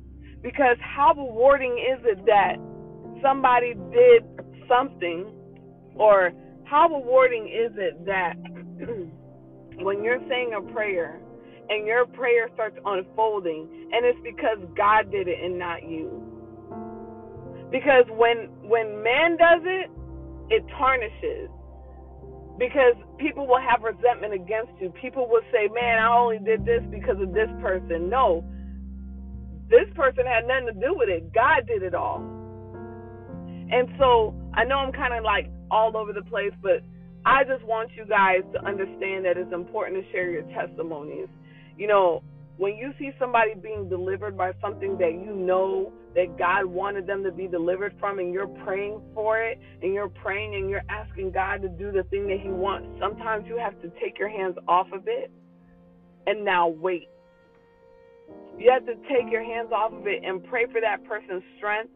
Because 0.43 0.77
how 0.81 1.13
rewarding 1.15 1.77
is 1.79 2.01
it 2.05 2.25
that 2.27 2.57
somebody 3.23 3.75
did 3.93 4.25
something, 4.67 5.31
or 5.95 6.33
how 6.65 6.89
rewarding 6.89 7.45
is 7.45 7.73
it 7.77 8.07
that 8.07 8.35
when 9.85 10.03
you're 10.03 10.21
saying 10.29 10.53
a 10.57 10.73
prayer 10.73 11.21
and 11.69 11.87
your 11.87 12.07
prayer 12.07 12.49
starts 12.55 12.79
unfolding, 12.85 13.69
and 13.93 14.07
it's 14.07 14.19
because 14.25 14.59
God 14.77 15.11
did 15.13 15.29
it 15.29 15.39
and 15.45 15.59
not 15.59 15.83
you? 15.87 16.09
Because 17.71 18.05
when 18.11 18.49
when 18.63 19.03
man 19.03 19.37
does 19.37 19.63
it, 19.65 19.91
it 20.51 20.67
tarnishes 20.77 21.49
because 22.59 22.95
people 23.19 23.47
will 23.47 23.61
have 23.61 23.83
resentment 23.83 24.35
against 24.35 24.73
you. 24.81 24.91
People 25.01 25.29
will 25.29 25.43
say, 25.51 25.69
"Man, 25.69 25.99
I 25.99 26.17
only 26.17 26.39
did 26.39 26.65
this 26.65 26.83
because 26.91 27.21
of 27.21 27.33
this 27.33 27.49
person." 27.61 28.11
No, 28.11 28.45
this 29.69 29.89
person 29.95 30.27
had 30.27 30.47
nothing 30.47 30.67
to 30.67 30.73
do 30.75 30.95
with 30.95 31.09
it. 31.09 31.33
God 31.33 31.67
did 31.67 31.83
it 31.83 31.95
all. 31.95 32.21
And 33.71 33.89
so 33.99 34.35
I 34.55 34.65
know 34.65 34.79
I'm 34.79 34.93
kind 34.93 35.15
of 35.15 35.23
like 35.25 35.49
all 35.71 35.97
over 35.97 36.13
the 36.13 36.23
place, 36.23 36.53
but 36.61 36.83
I 37.25 37.45
just 37.45 37.65
want 37.65 37.91
you 37.97 38.05
guys 38.05 38.43
to 38.53 38.65
understand 38.65 39.25
that 39.25 39.37
it's 39.37 39.53
important 39.53 40.03
to 40.03 40.11
share 40.11 40.31
your 40.31 40.43
testimonies. 40.51 41.29
You 41.77 41.87
know, 41.87 42.23
when 42.61 42.77
you 42.77 42.93
see 42.99 43.11
somebody 43.19 43.55
being 43.55 43.89
delivered 43.89 44.37
by 44.37 44.53
something 44.61 44.99
that 44.99 45.13
you 45.13 45.35
know 45.35 45.91
that 46.15 46.37
God 46.37 46.67
wanted 46.67 47.07
them 47.07 47.25
to 47.25 47.33
be 47.33 47.47
delivered 47.47 47.95
from, 47.99 48.19
and 48.19 48.35
you're 48.35 48.49
praying 48.49 49.01
for 49.15 49.41
it, 49.41 49.59
and 49.81 49.95
you're 49.95 50.11
praying 50.11 50.55
and 50.55 50.69
you're 50.69 50.85
asking 50.91 51.31
God 51.31 51.63
to 51.63 51.71
do 51.71 51.91
the 51.91 52.03
thing 52.11 52.27
that 52.27 52.39
He 52.39 52.51
wants, 52.51 52.87
sometimes 53.01 53.47
you 53.49 53.57
have 53.57 53.81
to 53.81 53.89
take 53.99 54.19
your 54.19 54.29
hands 54.29 54.57
off 54.69 54.89
of 54.93 55.05
it 55.07 55.33
and 56.27 56.45
now 56.45 56.69
wait. 56.69 57.09
You 58.59 58.71
have 58.71 58.85
to 58.85 58.95
take 59.09 59.33
your 59.33 59.43
hands 59.43 59.73
off 59.73 59.95
of 59.95 60.07
it 60.07 60.23
and 60.23 60.45
pray 60.45 60.67
for 60.71 60.83
that 60.83 61.03
person's 61.09 61.43
strength. 61.57 61.93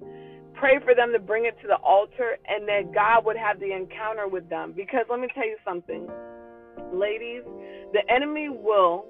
Pray 0.54 0.78
for 0.83 0.94
them 0.94 1.12
to 1.12 1.18
bring 1.18 1.44
it 1.44 1.61
to 1.61 1.66
the 1.66 1.76
altar 1.76 2.38
and 2.49 2.66
that 2.68 2.94
God 2.94 3.26
would 3.26 3.37
have 3.37 3.61
the 3.61 3.71
encounter 3.71 4.28
with 4.28 4.49
them. 4.49 4.73
Because 4.75 5.04
let 5.11 5.21
me 5.21 5.28
tell 5.35 5.44
you 5.44 5.59
something, 5.62 6.09
ladies, 6.90 7.42
the 7.92 8.00
enemy 8.11 8.49
will 8.49 9.04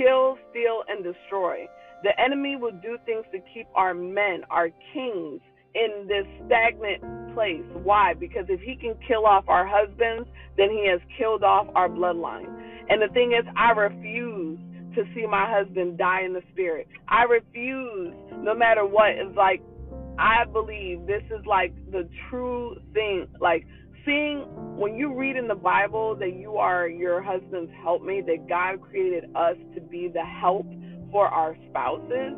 kill, 0.00 0.38
steal, 0.50 0.82
and 0.88 1.04
destroy. 1.04 1.66
The 2.02 2.18
enemy 2.18 2.56
will 2.56 2.72
do 2.72 2.96
things 3.04 3.24
to 3.32 3.38
keep 3.52 3.66
our 3.74 3.92
men, 3.92 4.42
our 4.50 4.70
kings, 4.94 5.40
in 5.74 6.08
this 6.08 6.26
stagnant 6.46 7.34
place. 7.34 7.62
Why? 7.84 8.14
Because 8.14 8.46
if 8.48 8.60
he 8.60 8.74
can 8.76 8.94
kill 9.06 9.26
off 9.26 9.44
our 9.48 9.66
husbands, 9.66 10.28
then 10.56 10.70
he 10.70 10.88
has 10.88 11.00
killed 11.18 11.44
off 11.44 11.66
our 11.74 11.88
bloodline. 11.88 12.48
And 12.88 13.00
the 13.00 13.12
thing 13.12 13.32
is, 13.32 13.46
I 13.56 13.70
refuse 13.70 14.58
to 14.96 15.04
see 15.14 15.26
my 15.26 15.46
husband 15.48 15.98
die 15.98 16.22
in 16.24 16.32
the 16.32 16.42
spirit. 16.52 16.88
I 17.08 17.22
refuse, 17.22 18.14
no 18.38 18.54
matter 18.54 18.84
what. 18.84 19.10
It's 19.10 19.36
like, 19.36 19.62
I 20.18 20.44
believe 20.44 21.06
this 21.06 21.22
is 21.26 21.46
like 21.46 21.72
the 21.92 22.08
true 22.28 22.76
thing. 22.92 23.28
Like, 23.40 23.66
seeing 24.04 24.40
when 24.76 24.96
you 24.96 25.14
read 25.14 25.36
in 25.36 25.48
the 25.48 25.54
Bible 25.54 26.16
that 26.16 26.34
you 26.34 26.56
are 26.56 26.88
your 26.88 27.22
husband's 27.22 27.72
helpmate, 27.82 28.26
that 28.26 28.48
God 28.48 28.80
created 28.80 29.24
us 29.34 29.56
to 29.74 29.80
be 29.80 30.08
the 30.12 30.24
help 30.24 30.66
for 31.10 31.26
our 31.26 31.56
spouses. 31.68 32.34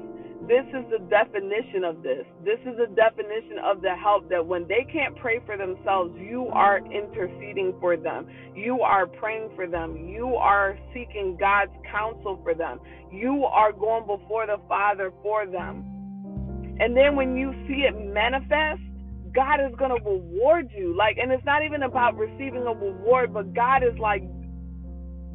This 0.48 0.66
is 0.74 0.84
the 0.90 0.98
definition 1.08 1.84
of 1.84 2.02
this. 2.02 2.26
This 2.44 2.58
is 2.66 2.76
the 2.76 2.92
definition 2.96 3.58
of 3.64 3.80
the 3.80 3.94
help 3.94 4.28
that 4.30 4.44
when 4.44 4.66
they 4.66 4.84
can't 4.92 5.14
pray 5.16 5.40
for 5.46 5.56
themselves, 5.56 6.18
you 6.18 6.48
are 6.48 6.78
interceding 6.78 7.74
for 7.78 7.96
them. 7.96 8.26
You 8.56 8.80
are 8.80 9.06
praying 9.06 9.50
for 9.54 9.68
them. 9.68 9.96
You 10.08 10.34
are 10.34 10.76
seeking 10.92 11.36
God's 11.38 11.70
counsel 11.88 12.40
for 12.42 12.54
them. 12.54 12.80
You 13.12 13.44
are 13.44 13.72
going 13.72 14.04
before 14.04 14.46
the 14.46 14.58
Father 14.66 15.12
for 15.22 15.46
them. 15.46 15.84
And 16.80 16.96
then 16.96 17.14
when 17.14 17.36
you 17.36 17.52
see 17.68 17.86
it 17.86 17.94
manifest, 18.12 18.82
God 19.34 19.60
is 19.60 19.74
going 19.78 19.90
to 19.96 20.04
reward 20.04 20.70
you. 20.76 20.96
Like, 20.96 21.16
and 21.18 21.32
it's 21.32 21.44
not 21.44 21.64
even 21.64 21.82
about 21.82 22.16
receiving 22.16 22.64
a 22.66 22.74
reward, 22.74 23.32
but 23.32 23.54
God 23.54 23.82
is 23.82 23.98
like, 23.98 24.22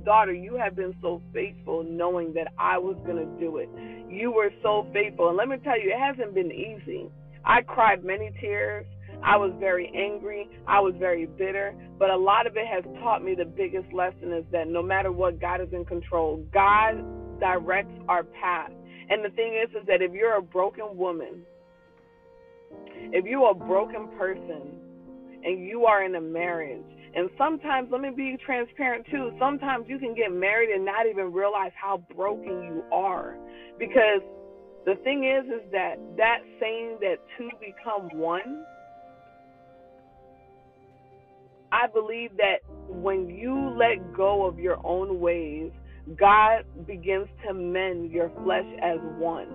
daughter, 0.06 0.34
you 0.34 0.56
have 0.56 0.76
been 0.76 0.96
so 1.02 1.22
faithful 1.34 1.84
knowing 1.84 2.34
that 2.34 2.48
I 2.58 2.78
was 2.78 2.96
going 3.06 3.18
to 3.18 3.40
do 3.40 3.58
it. 3.58 3.70
You 4.10 4.32
were 4.32 4.52
so 4.64 4.88
faithful. 4.94 5.30
And 5.30 5.38
let 5.38 5.48
me 5.48 5.58
tell 5.64 5.80
you, 5.80 5.92
it 5.92 6.00
hasn't 6.00 6.34
been 6.34 6.52
easy. 6.52 7.10
I 7.44 7.62
cried 7.62 8.04
many 8.04 8.32
tears. 8.40 8.86
I 9.24 9.36
was 9.36 9.52
very 9.60 9.92
angry. 9.96 10.48
I 10.68 10.80
was 10.80 10.94
very 11.00 11.26
bitter. 11.26 11.76
But 11.98 12.10
a 12.10 12.18
lot 12.18 12.48
of 12.48 12.56
it 12.56 12.68
has 12.68 12.84
taught 13.02 13.24
me 13.24 13.36
the 13.36 13.46
biggest 13.46 13.92
lesson 13.92 14.32
is 14.32 14.46
that 14.52 14.68
no 14.68 14.82
matter 14.82 15.12
what, 15.12 15.42
God 15.42 15.60
is 15.60 15.70
in 15.74 15.86
control. 15.86 16.46
God 16.54 17.04
directs 17.40 17.94
our 18.08 18.24
path. 18.24 18.72
And 19.10 19.24
the 19.26 19.30
thing 19.30 19.60
is, 19.62 19.70
is 19.76 19.88
that 19.88 20.02
if 20.02 20.14
you're 20.14 20.38
a 20.38 20.42
broken 20.42 20.96
woman, 20.96 21.42
if 23.14 23.26
you're 23.26 23.52
a 23.52 23.54
broken 23.54 24.08
person 24.18 24.80
and 25.44 25.66
you 25.66 25.86
are 25.86 26.04
in 26.04 26.16
a 26.16 26.22
marriage, 26.22 26.84
and 27.16 27.30
sometimes, 27.38 27.90
let 27.92 28.02
me 28.02 28.10
be 28.16 28.38
transparent 28.46 29.06
too, 29.10 29.32
sometimes 29.40 29.86
you 29.88 29.98
can 29.98 30.14
get 30.14 30.32
married 30.32 30.70
and 30.70 30.86
not 30.86 31.08
even 31.10 31.34
realize 31.34 31.72
how 31.76 32.04
broken 32.16 32.62
you 32.64 32.84
are. 32.92 33.36
Because 33.80 34.22
the 34.86 34.96
thing 35.04 35.24
is, 35.24 35.46
is 35.46 35.72
that 35.72 35.96
that 36.18 36.40
saying 36.60 36.98
that 37.02 37.16
two 37.38 37.50
become 37.60 38.10
one, 38.20 38.66
I 41.72 41.88
believe 41.88 42.32
that 42.38 42.58
when 42.88 43.30
you 43.30 43.76
let 43.78 44.16
go 44.16 44.46
of 44.46 44.60
your 44.60 44.78
own 44.86 45.20
ways, 45.20 45.72
God 46.18 46.64
begins 46.86 47.28
to 47.46 47.54
mend 47.54 48.12
your 48.12 48.32
flesh 48.44 48.66
as 48.82 49.00
one. 49.18 49.48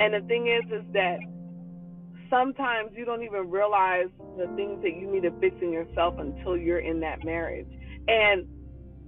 And 0.00 0.14
the 0.14 0.26
thing 0.26 0.46
is, 0.46 0.72
is 0.72 0.84
that 0.92 1.18
sometimes 2.30 2.90
you 2.94 3.04
don't 3.04 3.22
even 3.22 3.50
realize 3.50 4.08
the 4.36 4.46
things 4.56 4.82
that 4.82 4.96
you 4.96 5.10
need 5.10 5.22
to 5.22 5.30
fix 5.40 5.56
in 5.62 5.72
yourself 5.72 6.14
until 6.18 6.56
you're 6.56 6.80
in 6.80 7.00
that 7.00 7.24
marriage. 7.24 7.68
And 8.08 8.46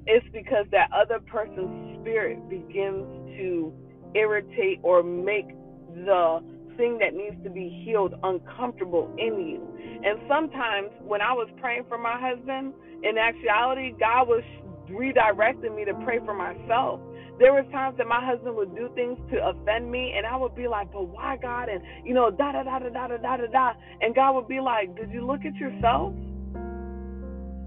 it's 0.06 0.26
because 0.32 0.66
that 0.72 0.90
other 0.92 1.20
person's 1.20 2.00
spirit 2.00 2.48
begins 2.48 3.06
to 3.36 3.72
irritate 4.14 4.80
or 4.82 5.02
make 5.02 5.48
the 5.94 6.40
thing 6.76 6.98
that 6.98 7.14
needs 7.14 7.36
to 7.44 7.50
be 7.50 7.82
healed 7.84 8.14
uncomfortable 8.22 9.14
in 9.18 9.46
you. 9.46 9.60
And 10.04 10.18
sometimes 10.28 10.90
when 11.00 11.20
I 11.20 11.32
was 11.32 11.48
praying 11.60 11.84
for 11.88 11.98
my 11.98 12.18
husband, 12.18 12.72
in 13.02 13.16
actuality, 13.18 13.94
God 13.98 14.28
was 14.28 14.42
redirecting 14.90 15.74
me 15.76 15.84
to 15.84 15.94
pray 16.04 16.18
for 16.24 16.34
myself 16.34 17.00
there 17.40 17.54
was 17.54 17.64
times 17.72 17.96
that 17.96 18.06
my 18.06 18.22
husband 18.22 18.54
would 18.54 18.76
do 18.76 18.90
things 18.94 19.18
to 19.32 19.48
offend 19.48 19.90
me, 19.90 20.12
and 20.14 20.26
I 20.26 20.36
would 20.36 20.54
be 20.54 20.68
like, 20.68 20.92
"But 20.92 21.08
why, 21.08 21.38
God?" 21.38 21.70
And 21.70 21.82
you 22.04 22.12
know, 22.12 22.30
da 22.30 22.52
da 22.52 22.62
da 22.62 22.78
da 22.78 22.90
da 22.90 23.06
da 23.08 23.16
da 23.16 23.36
da 23.38 23.46
da. 23.46 23.72
And 24.02 24.14
God 24.14 24.34
would 24.34 24.46
be 24.46 24.60
like, 24.60 24.94
"Did 24.94 25.10
you 25.10 25.24
look 25.26 25.46
at 25.46 25.56
yourself? 25.56 26.12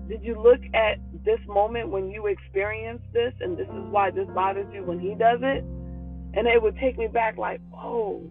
Did 0.07 0.23
you 0.23 0.39
look 0.39 0.61
at 0.75 0.99
this 1.25 1.39
moment 1.47 1.89
when 1.89 2.11
you 2.11 2.27
experienced 2.27 3.11
this, 3.13 3.33
and 3.41 3.57
this 3.57 3.67
is 3.67 3.89
why 3.89 4.11
this 4.11 4.27
bothers 4.29 4.71
you 4.71 4.83
when 4.83 4.99
He 4.99 5.15
does 5.15 5.39
it?" 5.41 5.63
And 6.35 6.47
it 6.47 6.61
would 6.61 6.77
take 6.77 6.97
me 6.97 7.07
back, 7.07 7.37
like, 7.37 7.59
"Oh." 7.73 8.21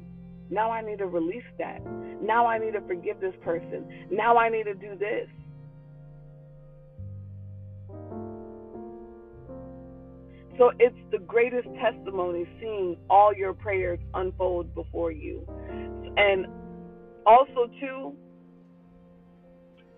Now 0.48 0.70
I 0.70 0.82
need 0.82 0.98
to 0.98 1.06
release 1.06 1.48
that. 1.58 1.80
Now 2.22 2.46
I 2.46 2.58
need 2.58 2.74
to 2.74 2.82
forgive 2.82 3.20
this 3.20 3.34
person. 3.42 3.88
Now 4.10 4.36
I 4.36 4.50
need 4.50 4.64
to 4.64 4.74
do 4.74 4.94
this. 4.96 5.26
So 10.58 10.70
it's 10.78 10.96
the 11.10 11.18
greatest 11.18 11.68
testimony 11.80 12.46
seeing 12.60 12.96
all 13.08 13.34
your 13.34 13.54
prayers 13.54 13.98
unfold 14.14 14.74
before 14.74 15.10
you. 15.10 15.46
And 16.16 16.46
also, 17.26 17.70
too, 17.80 18.12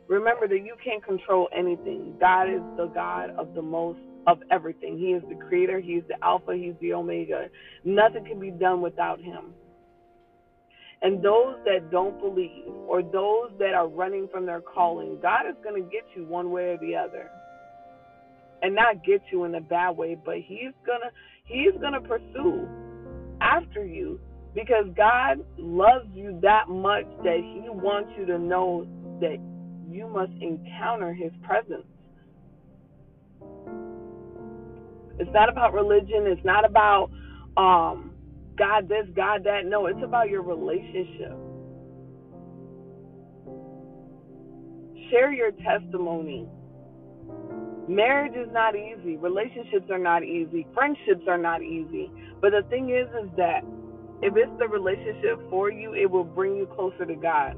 remember 0.09 0.47
that 0.47 0.59
you 0.59 0.77
can't 0.83 1.05
control 1.05 1.49
anything. 1.57 2.15
God 2.21 2.49
is 2.49 2.63
the 2.77 2.87
God 2.95 3.31
of 3.31 3.55
the 3.55 3.63
most 3.63 3.99
of 4.27 4.39
everything. 4.51 4.97
He 4.97 5.07
is 5.07 5.23
the 5.29 5.35
creator, 5.35 5.81
He 5.81 5.93
is 5.95 6.05
the 6.09 6.23
Alpha, 6.25 6.55
He's 6.55 6.75
the 6.81 6.95
Omega. 6.95 7.49
Nothing 7.85 8.25
can 8.25 8.39
be 8.39 8.51
done 8.51 8.81
without 8.81 9.21
Him. 9.21 9.55
And 11.03 11.23
those 11.23 11.57
that 11.67 11.91
don't 11.91 12.19
believe 12.19 12.69
or 12.87 13.03
those 13.03 13.51
that 13.59 13.75
are 13.75 13.89
running 13.89 14.29
from 14.33 14.47
their 14.47 14.61
calling, 14.63 15.19
God 15.21 15.47
is 15.49 15.57
going 15.63 15.83
to 15.83 15.91
get 15.91 16.05
you 16.17 16.25
one 16.25 16.51
way 16.51 16.71
or 16.71 16.79
the 16.79 16.97
other 16.97 17.29
and 18.65 18.75
not 18.75 19.05
get 19.05 19.21
you 19.31 19.45
in 19.45 19.55
a 19.55 19.61
bad 19.61 19.91
way, 19.91 20.17
but 20.25 20.37
he's 20.37 20.73
gonna 20.87 21.11
he's 21.45 21.79
gonna 21.83 22.01
pursue 22.01 22.67
after 23.43 23.85
you 23.85 24.19
because 24.55 24.87
God 24.97 25.45
loves 25.59 26.09
you 26.15 26.39
that 26.41 26.69
much 26.69 27.05
that 27.25 27.41
he 27.43 27.69
wants 27.69 28.11
you 28.19 28.25
to 28.25 28.39
know 28.39 28.87
that 29.21 29.37
you 29.87 30.09
must 30.09 30.33
encounter 30.41 31.13
his 31.13 31.31
presence. 31.43 31.85
It's 35.19 35.31
not 35.35 35.51
about 35.51 35.75
religion, 35.75 36.27
it's 36.27 36.45
not 36.45 36.65
about 36.65 37.11
um 37.59 38.13
God 38.57 38.89
this, 38.89 39.07
God 39.15 39.45
that. 39.45 39.67
No, 39.67 39.87
it's 39.87 40.03
about 40.03 40.31
your 40.31 40.43
relationship. 40.43 41.37
Share 45.11 45.33
your 45.35 45.51
testimony 45.51 46.49
Marriage 47.89 48.35
is 48.35 48.53
not 48.53 48.75
easy. 48.77 49.17
Relationships 49.17 49.91
are 49.91 49.99
not 49.99 50.25
easy. 50.25 50.67
Friendships 50.75 51.25
are 51.29 51.39
not 51.39 51.63
easy. 51.63 52.11
But 52.41 52.53
the 52.53 52.63
thing 52.71 52.91
is, 52.91 53.09
is 53.23 53.31
that 53.37 53.65
if 54.23 54.35
it's 54.37 54.53
the 54.59 54.69
relationship 54.69 55.39
for 55.51 55.71
you, 55.71 55.95
it 55.95 56.11
will 56.11 56.25
bring 56.25 56.57
you 56.57 56.67
closer 56.75 57.05
to 57.05 57.15
God. 57.15 57.57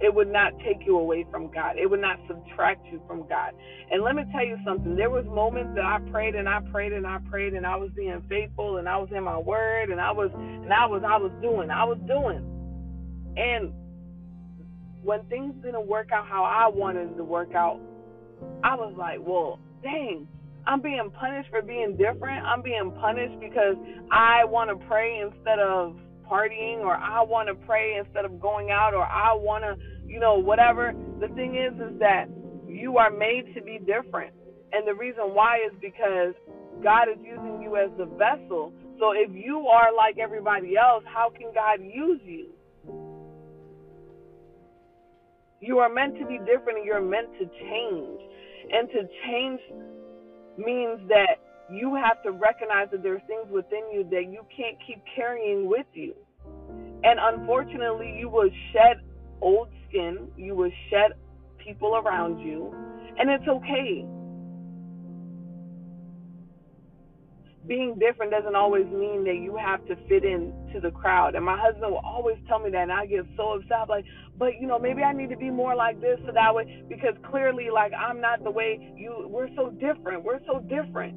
It 0.00 0.12
would 0.12 0.30
not 0.30 0.52
take 0.58 0.84
you 0.84 0.98
away 0.98 1.24
from 1.30 1.50
God. 1.52 1.78
It 1.78 1.88
would 1.88 2.00
not 2.00 2.18
subtract 2.26 2.86
you 2.90 3.00
from 3.06 3.26
God. 3.28 3.52
And 3.90 4.02
let 4.02 4.16
me 4.16 4.24
tell 4.32 4.44
you 4.44 4.58
something. 4.66 4.96
There 4.96 5.10
was 5.10 5.24
moments 5.26 5.76
that 5.76 5.84
I 5.84 6.00
prayed 6.10 6.34
and 6.34 6.48
I 6.48 6.60
prayed 6.72 6.92
and 6.92 7.06
I 7.06 7.18
prayed 7.30 7.54
and 7.54 7.64
I 7.64 7.76
was 7.76 7.90
being 7.96 8.20
faithful 8.28 8.78
and 8.78 8.88
I 8.88 8.98
was 8.98 9.08
in 9.16 9.22
my 9.22 9.38
word 9.38 9.90
and 9.90 10.00
I 10.00 10.10
was 10.10 10.30
and 10.34 10.72
I 10.72 10.86
was 10.86 11.02
I 11.06 11.16
was 11.16 11.30
doing 11.40 11.70
I 11.70 11.84
was 11.84 11.98
doing. 12.08 12.44
And 13.36 13.72
when 15.02 15.24
things 15.26 15.54
didn't 15.62 15.86
work 15.86 16.10
out 16.12 16.26
how 16.26 16.44
I 16.44 16.68
wanted 16.68 17.16
to 17.16 17.24
work 17.24 17.54
out, 17.54 17.80
I 18.64 18.74
was 18.76 18.94
like, 18.96 19.18
well, 19.20 19.58
dang, 19.82 20.28
I'm 20.66 20.80
being 20.80 21.10
punished 21.18 21.50
for 21.50 21.62
being 21.62 21.96
different. 21.96 22.44
I'm 22.44 22.62
being 22.62 22.92
punished 23.00 23.38
because 23.40 23.76
I 24.10 24.44
want 24.44 24.70
to 24.70 24.86
pray 24.86 25.20
instead 25.20 25.58
of 25.58 25.96
partying, 26.30 26.78
or 26.80 26.94
I 26.94 27.22
want 27.22 27.48
to 27.48 27.54
pray 27.66 27.96
instead 27.98 28.24
of 28.24 28.40
going 28.40 28.70
out, 28.70 28.94
or 28.94 29.04
I 29.04 29.34
want 29.34 29.64
to, 29.64 29.76
you 30.06 30.20
know, 30.20 30.38
whatever. 30.38 30.94
The 31.20 31.28
thing 31.34 31.56
is, 31.56 31.74
is 31.74 31.98
that 31.98 32.26
you 32.66 32.96
are 32.98 33.10
made 33.10 33.54
to 33.54 33.62
be 33.62 33.78
different. 33.78 34.34
And 34.72 34.86
the 34.86 34.94
reason 34.94 35.34
why 35.34 35.58
is 35.66 35.72
because 35.80 36.34
God 36.82 37.08
is 37.08 37.18
using 37.22 37.60
you 37.62 37.76
as 37.76 37.90
the 37.98 38.06
vessel. 38.06 38.72
So 38.98 39.12
if 39.12 39.30
you 39.34 39.66
are 39.68 39.94
like 39.94 40.18
everybody 40.18 40.76
else, 40.76 41.04
how 41.06 41.30
can 41.30 41.52
God 41.52 41.80
use 41.82 42.20
you? 42.24 42.48
You 45.60 45.78
are 45.78 45.92
meant 45.92 46.18
to 46.18 46.26
be 46.26 46.38
different 46.38 46.78
and 46.78 46.86
you're 46.86 47.00
meant 47.00 47.28
to 47.38 47.46
change. 47.46 48.20
And 48.70 48.88
to 48.90 49.08
change 49.26 49.60
means 50.58 51.08
that 51.08 51.40
you 51.70 51.94
have 51.94 52.22
to 52.22 52.32
recognize 52.32 52.88
that 52.92 53.02
there 53.02 53.14
are 53.14 53.22
things 53.26 53.46
within 53.50 53.90
you 53.92 54.04
that 54.10 54.30
you 54.30 54.44
can't 54.54 54.76
keep 54.86 55.02
carrying 55.16 55.68
with 55.68 55.86
you. 55.94 56.14
And 57.04 57.18
unfortunately, 57.20 58.14
you 58.18 58.28
will 58.28 58.50
shed 58.72 59.00
old 59.40 59.68
skin, 59.88 60.28
you 60.36 60.54
will 60.54 60.70
shed 60.90 61.12
people 61.58 61.96
around 61.96 62.40
you, 62.40 62.74
and 63.18 63.30
it's 63.30 63.48
okay. 63.48 64.06
Being 67.66 67.98
different 67.98 68.32
doesn't 68.32 68.56
always 68.56 68.86
mean 68.86 69.24
that 69.24 69.36
you 69.36 69.56
have 69.56 69.84
to 69.86 69.96
fit 70.08 70.24
in 70.24 70.52
to 70.72 70.80
the 70.80 70.90
crowd. 70.90 71.34
And 71.34 71.44
my 71.44 71.58
husband 71.58 71.92
will 71.92 72.02
always 72.04 72.36
tell 72.48 72.58
me 72.58 72.70
that, 72.70 72.82
and 72.82 72.92
I 72.92 73.06
get 73.06 73.24
so 73.36 73.52
upset. 73.52 73.88
Like, 73.88 74.04
but 74.38 74.60
you 74.60 74.66
know, 74.66 74.78
maybe 74.78 75.02
I 75.02 75.12
need 75.12 75.30
to 75.30 75.36
be 75.36 75.50
more 75.50 75.74
like 75.74 76.00
this 76.00 76.18
so 76.26 76.32
that 76.32 76.54
way, 76.54 76.82
because 76.88 77.14
clearly, 77.30 77.68
like, 77.72 77.92
I'm 77.92 78.20
not 78.20 78.42
the 78.42 78.50
way 78.50 78.92
you. 78.96 79.26
We're 79.28 79.54
so 79.54 79.70
different. 79.70 80.24
We're 80.24 80.40
so 80.46 80.60
different. 80.60 81.14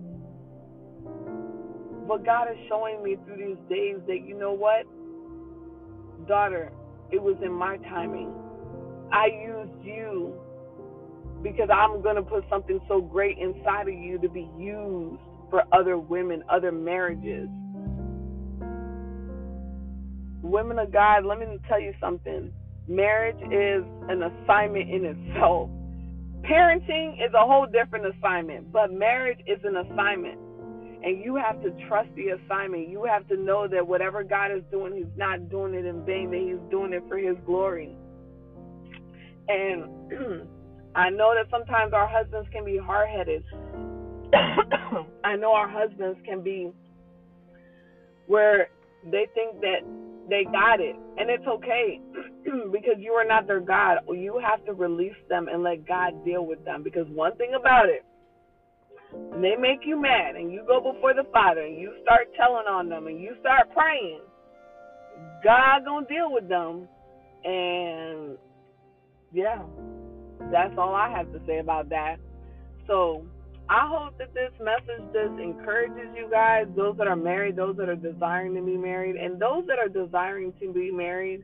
But 2.08 2.24
God 2.24 2.48
is 2.52 2.58
showing 2.70 3.04
me 3.04 3.18
through 3.26 3.38
these 3.38 3.58
days 3.68 3.98
that 4.08 4.28
you 4.28 4.38
know 4.38 4.54
what, 4.54 4.86
daughter, 6.28 6.72
it 7.12 7.22
was 7.22 7.36
in 7.44 7.52
my 7.52 7.78
timing. 7.78 8.32
I 9.12 9.28
used 9.28 9.84
you 9.84 10.36
because 11.42 11.70
I'm 11.74 12.02
to 12.04 12.22
put 12.22 12.44
something 12.50 12.80
so 12.88 13.02
great 13.02 13.38
inside 13.40 13.88
of 13.88 13.94
you 13.94 14.20
to 14.20 14.30
be 14.30 14.48
used 14.58 15.22
for 15.56 15.64
other 15.72 15.98
women, 15.98 16.44
other 16.50 16.74
marriages. 16.74 17.48
Women 20.42 20.80
of 20.80 20.92
God, 20.92 21.24
let 21.24 21.40
me 21.40 21.46
tell 21.70 21.80
you 21.80 21.94
something. 22.02 22.52
Marriage 22.90 23.38
is 23.38 23.86
an 24.10 24.22
assignment 24.22 24.90
in 24.90 25.06
itself. 25.06 25.70
Parenting 26.42 27.14
is 27.26 27.34
a 27.34 27.48
whole 27.48 27.66
different 27.68 28.06
assignment, 28.18 28.70
but 28.74 28.92
marriage 28.92 29.40
is 29.48 29.60
an 29.64 29.78
assignment. 29.78 30.38
And 31.06 31.24
you 31.24 31.38
have 31.38 31.62
to 31.64 31.72
trust 31.88 32.10
the 32.18 32.36
assignment. 32.36 32.90
You 32.90 33.06
have 33.06 33.26
to 33.30 33.38
know 33.38 33.66
that 33.70 33.88
whatever 33.88 34.26
God 34.26 34.52
is 34.52 34.64
doing, 34.72 34.94
He's 34.94 35.18
not 35.18 35.50
doing 35.50 35.74
it 35.74 35.86
in 35.86 36.04
vain, 36.04 36.32
that 36.32 36.42
He's 36.42 36.70
doing 36.70 36.92
it 36.92 37.04
for 37.08 37.18
His 37.18 37.38
glory. 37.46 37.96
And 39.48 39.86
I 40.96 41.12
know 41.12 41.34
that 41.34 41.46
sometimes 41.50 41.94
our 41.94 42.10
husbands 42.10 42.50
can 42.52 42.66
be 42.66 42.78
hard 42.78 43.08
headed. 43.10 43.46
I 45.24 45.36
know 45.36 45.54
our 45.54 45.70
husbands 45.70 46.20
can 46.26 46.42
be 46.42 46.72
where 48.28 48.68
they 49.04 49.28
think 49.34 49.62
that 49.62 49.82
they 50.30 50.44
got 50.46 50.80
it, 50.80 50.96
and 51.18 51.30
it's 51.30 51.46
okay 51.48 52.02
because 52.72 52.96
you 52.98 53.12
are 53.12 53.26
not 53.26 53.48
their 53.48 53.60
God. 53.60 54.00
You 54.10 54.42
have 54.44 54.66
to 54.66 54.74
release 54.74 55.16
them 55.30 55.48
and 55.52 55.64
let 55.64 55.88
God 55.88 56.26
deal 56.26 56.46
with 56.46 56.64
them. 56.66 56.84
Because 56.84 57.08
one 57.10 57.36
thing 57.38 57.54
about 57.60 57.90
it, 57.90 58.04
they 59.42 59.56
make 59.60 59.80
you 59.86 60.02
mad, 60.02 60.36
and 60.36 60.52
you 60.52 60.64
go 60.68 60.80
before 60.80 61.14
the 61.14 61.30
Father, 61.32 61.62
and 61.62 61.80
you 61.80 61.94
start 62.02 62.28
telling 62.36 62.68
on 62.68 62.90
them, 62.90 63.08
and 63.08 63.22
you 63.22 63.36
start 63.40 63.72
praying, 63.74 64.22
God 65.44 65.86
gonna 65.86 66.08
deal 66.08 66.32
with 66.32 66.50
them, 66.50 66.88
and 67.44 68.38
yeah, 69.32 69.62
that's 70.52 70.74
all 70.78 70.96
I 70.96 71.10
have 71.16 71.32
to 71.34 71.40
say 71.46 71.60
about 71.60 71.90
that. 71.90 72.18
So 72.88 73.26
I 73.68 73.88
hope 73.90 74.18
that 74.20 74.34
this 74.34 74.52
message 74.62 75.02
just 75.12 75.40
encourages 75.42 76.14
you 76.16 76.28
guys, 76.30 76.66
those 76.76 76.98
that 76.98 77.08
are 77.08 77.16
married, 77.16 77.56
those 77.56 77.76
that 77.78 77.90
are 77.90 77.96
desiring 77.96 78.54
to 78.56 78.62
be 78.62 78.78
married, 78.78 79.16
and 79.16 79.42
those 79.42 79.66
that 79.68 79.80
are 79.80 79.90
desiring 79.90 80.54
to 80.62 80.72
be 80.72 80.92
married. 80.92 81.42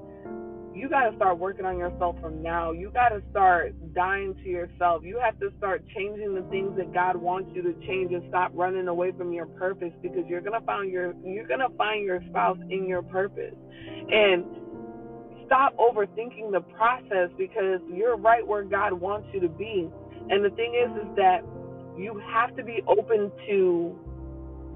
You 0.73 0.87
got 0.87 1.09
to 1.09 1.15
start 1.17 1.37
working 1.37 1.65
on 1.65 1.77
yourself 1.77 2.15
from 2.21 2.41
now. 2.41 2.71
You 2.71 2.91
got 2.91 3.09
to 3.09 3.21
start 3.31 3.73
dying 3.93 4.35
to 4.35 4.49
yourself. 4.49 5.03
You 5.03 5.19
have 5.21 5.37
to 5.39 5.49
start 5.57 5.83
changing 5.95 6.33
the 6.33 6.43
things 6.49 6.77
that 6.77 6.93
God 6.93 7.17
wants 7.17 7.49
you 7.53 7.61
to 7.63 7.73
change 7.85 8.13
and 8.13 8.23
stop 8.29 8.51
running 8.53 8.87
away 8.87 9.11
from 9.17 9.33
your 9.33 9.47
purpose 9.47 9.91
because 10.01 10.23
you're 10.27 10.41
gonna 10.41 10.61
find 10.61 10.89
your 10.89 11.13
you're 11.25 11.47
gonna 11.47 11.69
find 11.77 12.05
your 12.05 12.21
spouse 12.29 12.57
in 12.69 12.87
your 12.87 13.01
purpose. 13.01 13.55
And 14.09 14.45
stop 15.45 15.75
overthinking 15.75 16.53
the 16.53 16.61
process 16.77 17.29
because 17.37 17.81
you're 17.91 18.15
right 18.15 18.45
where 18.45 18.63
God 18.63 18.93
wants 18.93 19.27
you 19.33 19.41
to 19.41 19.49
be. 19.49 19.89
And 20.29 20.45
the 20.45 20.51
thing 20.51 20.73
is, 20.73 20.89
is 21.03 21.15
that 21.17 21.43
you 22.01 22.21
have 22.33 22.55
to 22.57 22.63
be 22.63 22.81
open 22.87 23.31
to 23.49 23.95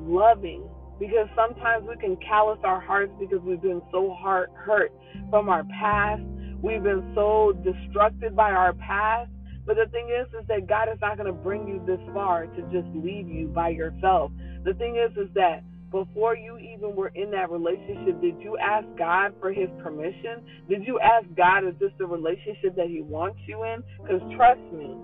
loving 0.01 0.63
because 0.99 1.27
sometimes 1.35 1.85
we 1.87 1.95
can 1.97 2.17
callous 2.17 2.59
our 2.63 2.79
hearts 2.79 3.11
because 3.19 3.39
we've 3.41 3.61
been 3.61 3.81
so 3.91 4.15
hurt 4.23 4.51
hurt 4.55 4.91
from 5.29 5.49
our 5.49 5.63
past. 5.65 6.21
We've 6.61 6.83
been 6.83 7.11
so 7.15 7.53
destructed 7.63 8.35
by 8.35 8.51
our 8.51 8.73
past. 8.73 9.29
But 9.65 9.77
the 9.77 9.87
thing 9.91 10.09
is, 10.09 10.27
is 10.39 10.47
that 10.47 10.67
God 10.67 10.89
is 10.93 10.99
not 11.01 11.17
going 11.17 11.27
to 11.27 11.33
bring 11.33 11.67
you 11.67 11.81
this 11.85 11.99
far 12.13 12.45
to 12.45 12.61
just 12.71 12.87
leave 12.93 13.27
you 13.27 13.47
by 13.47 13.69
yourself. 13.69 14.31
The 14.63 14.73
thing 14.75 14.95
is, 14.95 15.11
is 15.17 15.27
that 15.33 15.63
before 15.91 16.35
you 16.35 16.57
even 16.57 16.95
were 16.95 17.11
in 17.15 17.31
that 17.31 17.49
relationship, 17.49 18.21
did 18.21 18.39
you 18.41 18.57
ask 18.57 18.85
God 18.97 19.33
for 19.39 19.51
His 19.51 19.69
permission? 19.81 20.43
Did 20.69 20.85
you 20.85 20.99
ask 20.99 21.25
God, 21.35 21.67
is 21.67 21.73
this 21.79 21.91
the 21.97 22.05
relationship 22.05 22.75
that 22.75 22.87
He 22.87 23.01
wants 23.01 23.39
you 23.47 23.63
in? 23.63 23.83
Because 24.01 24.21
trust 24.35 24.61
me, 24.71 24.95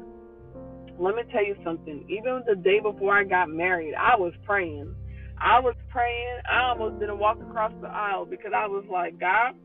let 1.02 1.16
me 1.16 1.24
tell 1.32 1.44
you 1.44 1.56
something. 1.64 2.06
Even 2.08 2.44
the 2.48 2.56
day 2.56 2.80
before 2.80 3.18
I 3.18 3.24
got 3.24 3.50
married, 3.50 3.96
I 3.96 4.16
was 4.16 4.34
praying. 4.46 4.94
I 5.40 5.60
was 5.60 5.76
praying. 5.90 6.38
I 6.50 6.70
almost 6.70 7.00
didn't 7.00 7.18
walk 7.18 7.38
across 7.42 7.74
the 7.82 7.88
aisle 7.88 8.26
because 8.26 8.52
I 8.56 8.68
was 8.68 8.86
like, 8.92 9.20
God, 9.20 9.56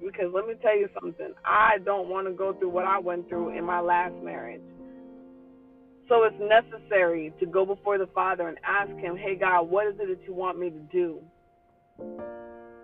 because 0.00 0.26
let 0.32 0.46
me 0.46 0.54
tell 0.62 0.78
you 0.78 0.88
something. 1.00 1.34
I 1.44 1.78
don't 1.84 2.08
want 2.08 2.28
to 2.28 2.32
go 2.32 2.54
through 2.54 2.70
what 2.70 2.84
I 2.84 3.00
went 3.00 3.28
through 3.28 3.58
in 3.58 3.64
my 3.64 3.80
last 3.80 4.14
marriage. 4.22 4.62
So 6.08 6.22
it's 6.22 6.36
necessary 6.38 7.32
to 7.40 7.46
go 7.46 7.66
before 7.66 7.98
the 7.98 8.06
Father 8.14 8.46
and 8.46 8.56
ask 8.64 8.90
Him, 9.00 9.16
hey, 9.16 9.34
God, 9.34 9.62
what 9.62 9.88
is 9.88 9.94
it 9.98 10.06
that 10.06 10.24
you 10.24 10.34
want 10.34 10.56
me 10.56 10.70
to 10.70 10.78
do? 10.92 11.20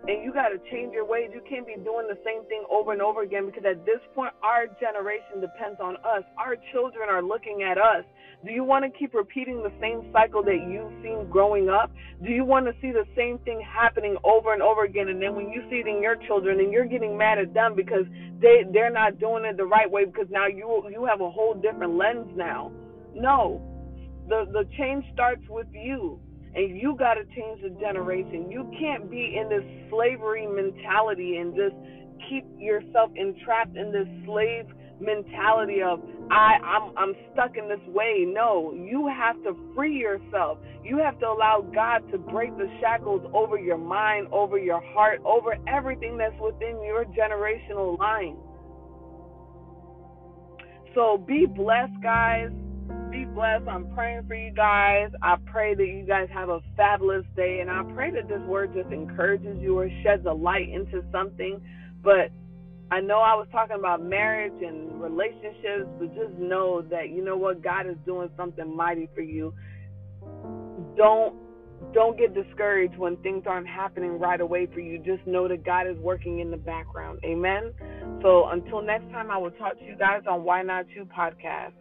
And 0.09 0.25
you 0.25 0.33
got 0.33 0.49
to 0.49 0.59
change 0.71 0.93
your 0.93 1.07
ways. 1.07 1.31
You 1.33 1.41
can't 1.49 1.67
be 1.67 1.75
doing 1.75 2.09
the 2.09 2.19
same 2.27 2.45
thing 2.47 2.65
over 2.71 2.93
and 2.93 3.01
over 3.01 3.23
again 3.23 3.47
because 3.47 3.65
at 3.65 3.87
this 3.87 4.01
point, 4.15 4.33
our 4.43 4.67
generation 4.81 5.41
depends 5.41 5.79
on 5.81 5.97
us. 5.99 6.25
Our 6.39 6.57
children 6.73 7.09
are 7.09 7.23
looking 7.23 7.63
at 7.63 7.79
us. 7.79 8.05
Do 8.45 8.51
you 8.51 8.65
want 8.65 8.85
to 8.85 8.91
keep 8.91 9.15
repeating 9.15 9.63
the 9.63 9.71
same 9.81 10.11
cycle 10.13 10.43
that 10.43 10.59
you've 10.69 10.91
seen 11.05 11.31
growing 11.31 11.69
up? 11.69 11.93
Do 12.25 12.31
you 12.31 12.45
want 12.45 12.67
to 12.67 12.73
see 12.83 12.91
the 12.91 13.07
same 13.17 13.39
thing 13.47 13.63
happening 13.63 14.17
over 14.25 14.53
and 14.53 14.61
over 14.61 14.85
again? 14.85 15.09
And 15.09 15.23
then 15.23 15.37
when 15.37 15.51
you 15.51 15.63
see 15.71 15.77
it 15.77 15.87
in 15.87 16.03
your 16.03 16.17
children 16.27 16.59
and 16.59 16.73
you're 16.73 16.87
getting 16.87 17.17
mad 17.17 17.39
at 17.39 17.55
them 17.55 17.77
because 17.77 18.05
they 18.41 18.65
they're 18.73 18.91
not 18.91 19.21
doing 19.21 19.45
it 19.45 19.57
the 19.57 19.65
right 19.65 19.89
way 19.89 20.05
because 20.05 20.27
now 20.31 20.49
you 20.49 20.83
you 20.91 21.07
have 21.07 21.21
a 21.21 21.31
whole 21.31 21.55
different 21.55 21.95
lens 21.97 22.27
now. 22.35 22.73
No, 23.15 23.63
the 24.29 24.47
the 24.53 24.67
change 24.77 25.05
starts 25.13 25.43
with 25.49 25.69
you 25.73 26.19
and 26.55 26.79
you 26.79 26.97
got 26.99 27.15
to 27.15 27.25
change 27.35 27.63
the 27.63 27.71
generation. 27.81 28.51
You 28.51 28.71
can't 28.79 29.11
be 29.11 29.37
in 29.41 29.49
this 29.49 29.65
slavery 29.91 30.47
mentality 30.47 31.37
and 31.37 31.55
just 31.55 31.75
keep 32.29 32.45
yourself 32.59 33.11
entrapped 33.17 33.77
in 33.77 33.93
this 33.93 34.07
slave 34.27 34.67
mentality 35.01 35.83
of 35.83 36.01
I 36.31 36.59
I'm 36.63 36.97
I'm 36.97 37.15
stuck 37.33 37.57
in 37.57 37.69
this 37.69 37.81
way. 37.89 38.25
No, 38.27 38.73
you 38.73 39.09
have 39.09 39.43
to 39.43 39.57
free 39.75 39.99
yourself. 39.99 40.59
You 40.85 40.99
have 40.99 41.19
to 41.21 41.27
allow 41.27 41.67
God 41.75 42.11
to 42.13 42.19
break 42.19 42.57
the 42.57 42.69
shackles 42.81 43.23
over 43.35 43.59
your 43.59 43.79
mind, 43.79 44.29
over 44.31 44.59
your 44.59 44.83
heart, 44.93 45.21
over 45.25 45.57
everything 45.67 46.19
that's 46.19 46.39
within 46.41 46.83
your 46.85 47.05
generational 47.07 47.99
line. 47.99 48.37
So 50.95 51.19
be 51.19 51.47
blessed, 51.47 52.01
guys 52.03 52.51
blessed. 53.25 53.69
I'm 53.69 53.93
praying 53.95 54.27
for 54.27 54.35
you 54.35 54.53
guys. 54.53 55.11
I 55.23 55.37
pray 55.47 55.75
that 55.75 55.87
you 55.87 56.05
guys 56.07 56.29
have 56.33 56.49
a 56.49 56.61
fabulous 56.77 57.25
day. 57.37 57.61
And 57.61 57.71
I 57.71 57.83
pray 57.95 58.11
that 58.11 58.29
this 58.29 58.41
word 58.43 58.75
just 58.75 58.93
encourages 58.93 59.59
you 59.61 59.79
or 59.79 59.89
sheds 60.03 60.27
a 60.27 60.33
light 60.33 60.69
into 60.69 61.05
something. 61.13 61.61
But 62.03 62.31
I 62.91 63.01
know 63.01 63.21
I 63.21 63.35
was 63.35 63.47
talking 63.51 63.77
about 63.79 64.03
marriage 64.03 64.63
and 64.63 65.01
relationships, 65.01 65.89
but 65.99 66.15
just 66.15 66.35
know 66.39 66.83
that 66.91 67.09
you 67.11 67.25
know 67.25 67.37
what? 67.37 67.63
God 67.63 67.87
is 67.87 67.97
doing 68.05 68.29
something 68.37 68.77
mighty 68.77 69.09
for 69.15 69.23
you. 69.23 69.55
Don't 70.97 71.35
don't 71.95 72.17
get 72.17 72.35
discouraged 72.35 72.97
when 72.97 73.17
things 73.19 73.45
aren't 73.47 73.67
happening 73.67 74.19
right 74.19 74.41
away 74.41 74.67
for 74.73 74.81
you. 74.81 74.99
Just 74.99 75.27
know 75.27 75.49
that 75.49 75.65
God 75.65 75.87
is 75.87 75.97
working 75.99 76.41
in 76.41 76.51
the 76.51 76.57
background. 76.57 77.19
Amen. 77.25 77.73
So 78.23 78.49
until 78.49 78.83
next 78.83 79.11
time, 79.11 79.31
I 79.31 79.37
will 79.37 79.51
talk 79.53 79.79
to 79.79 79.85
you 79.85 79.97
guys 79.97 80.23
on 80.29 80.45
Why 80.45 80.63
Not 80.63 80.87
You 80.91 81.07
podcast. 81.07 81.73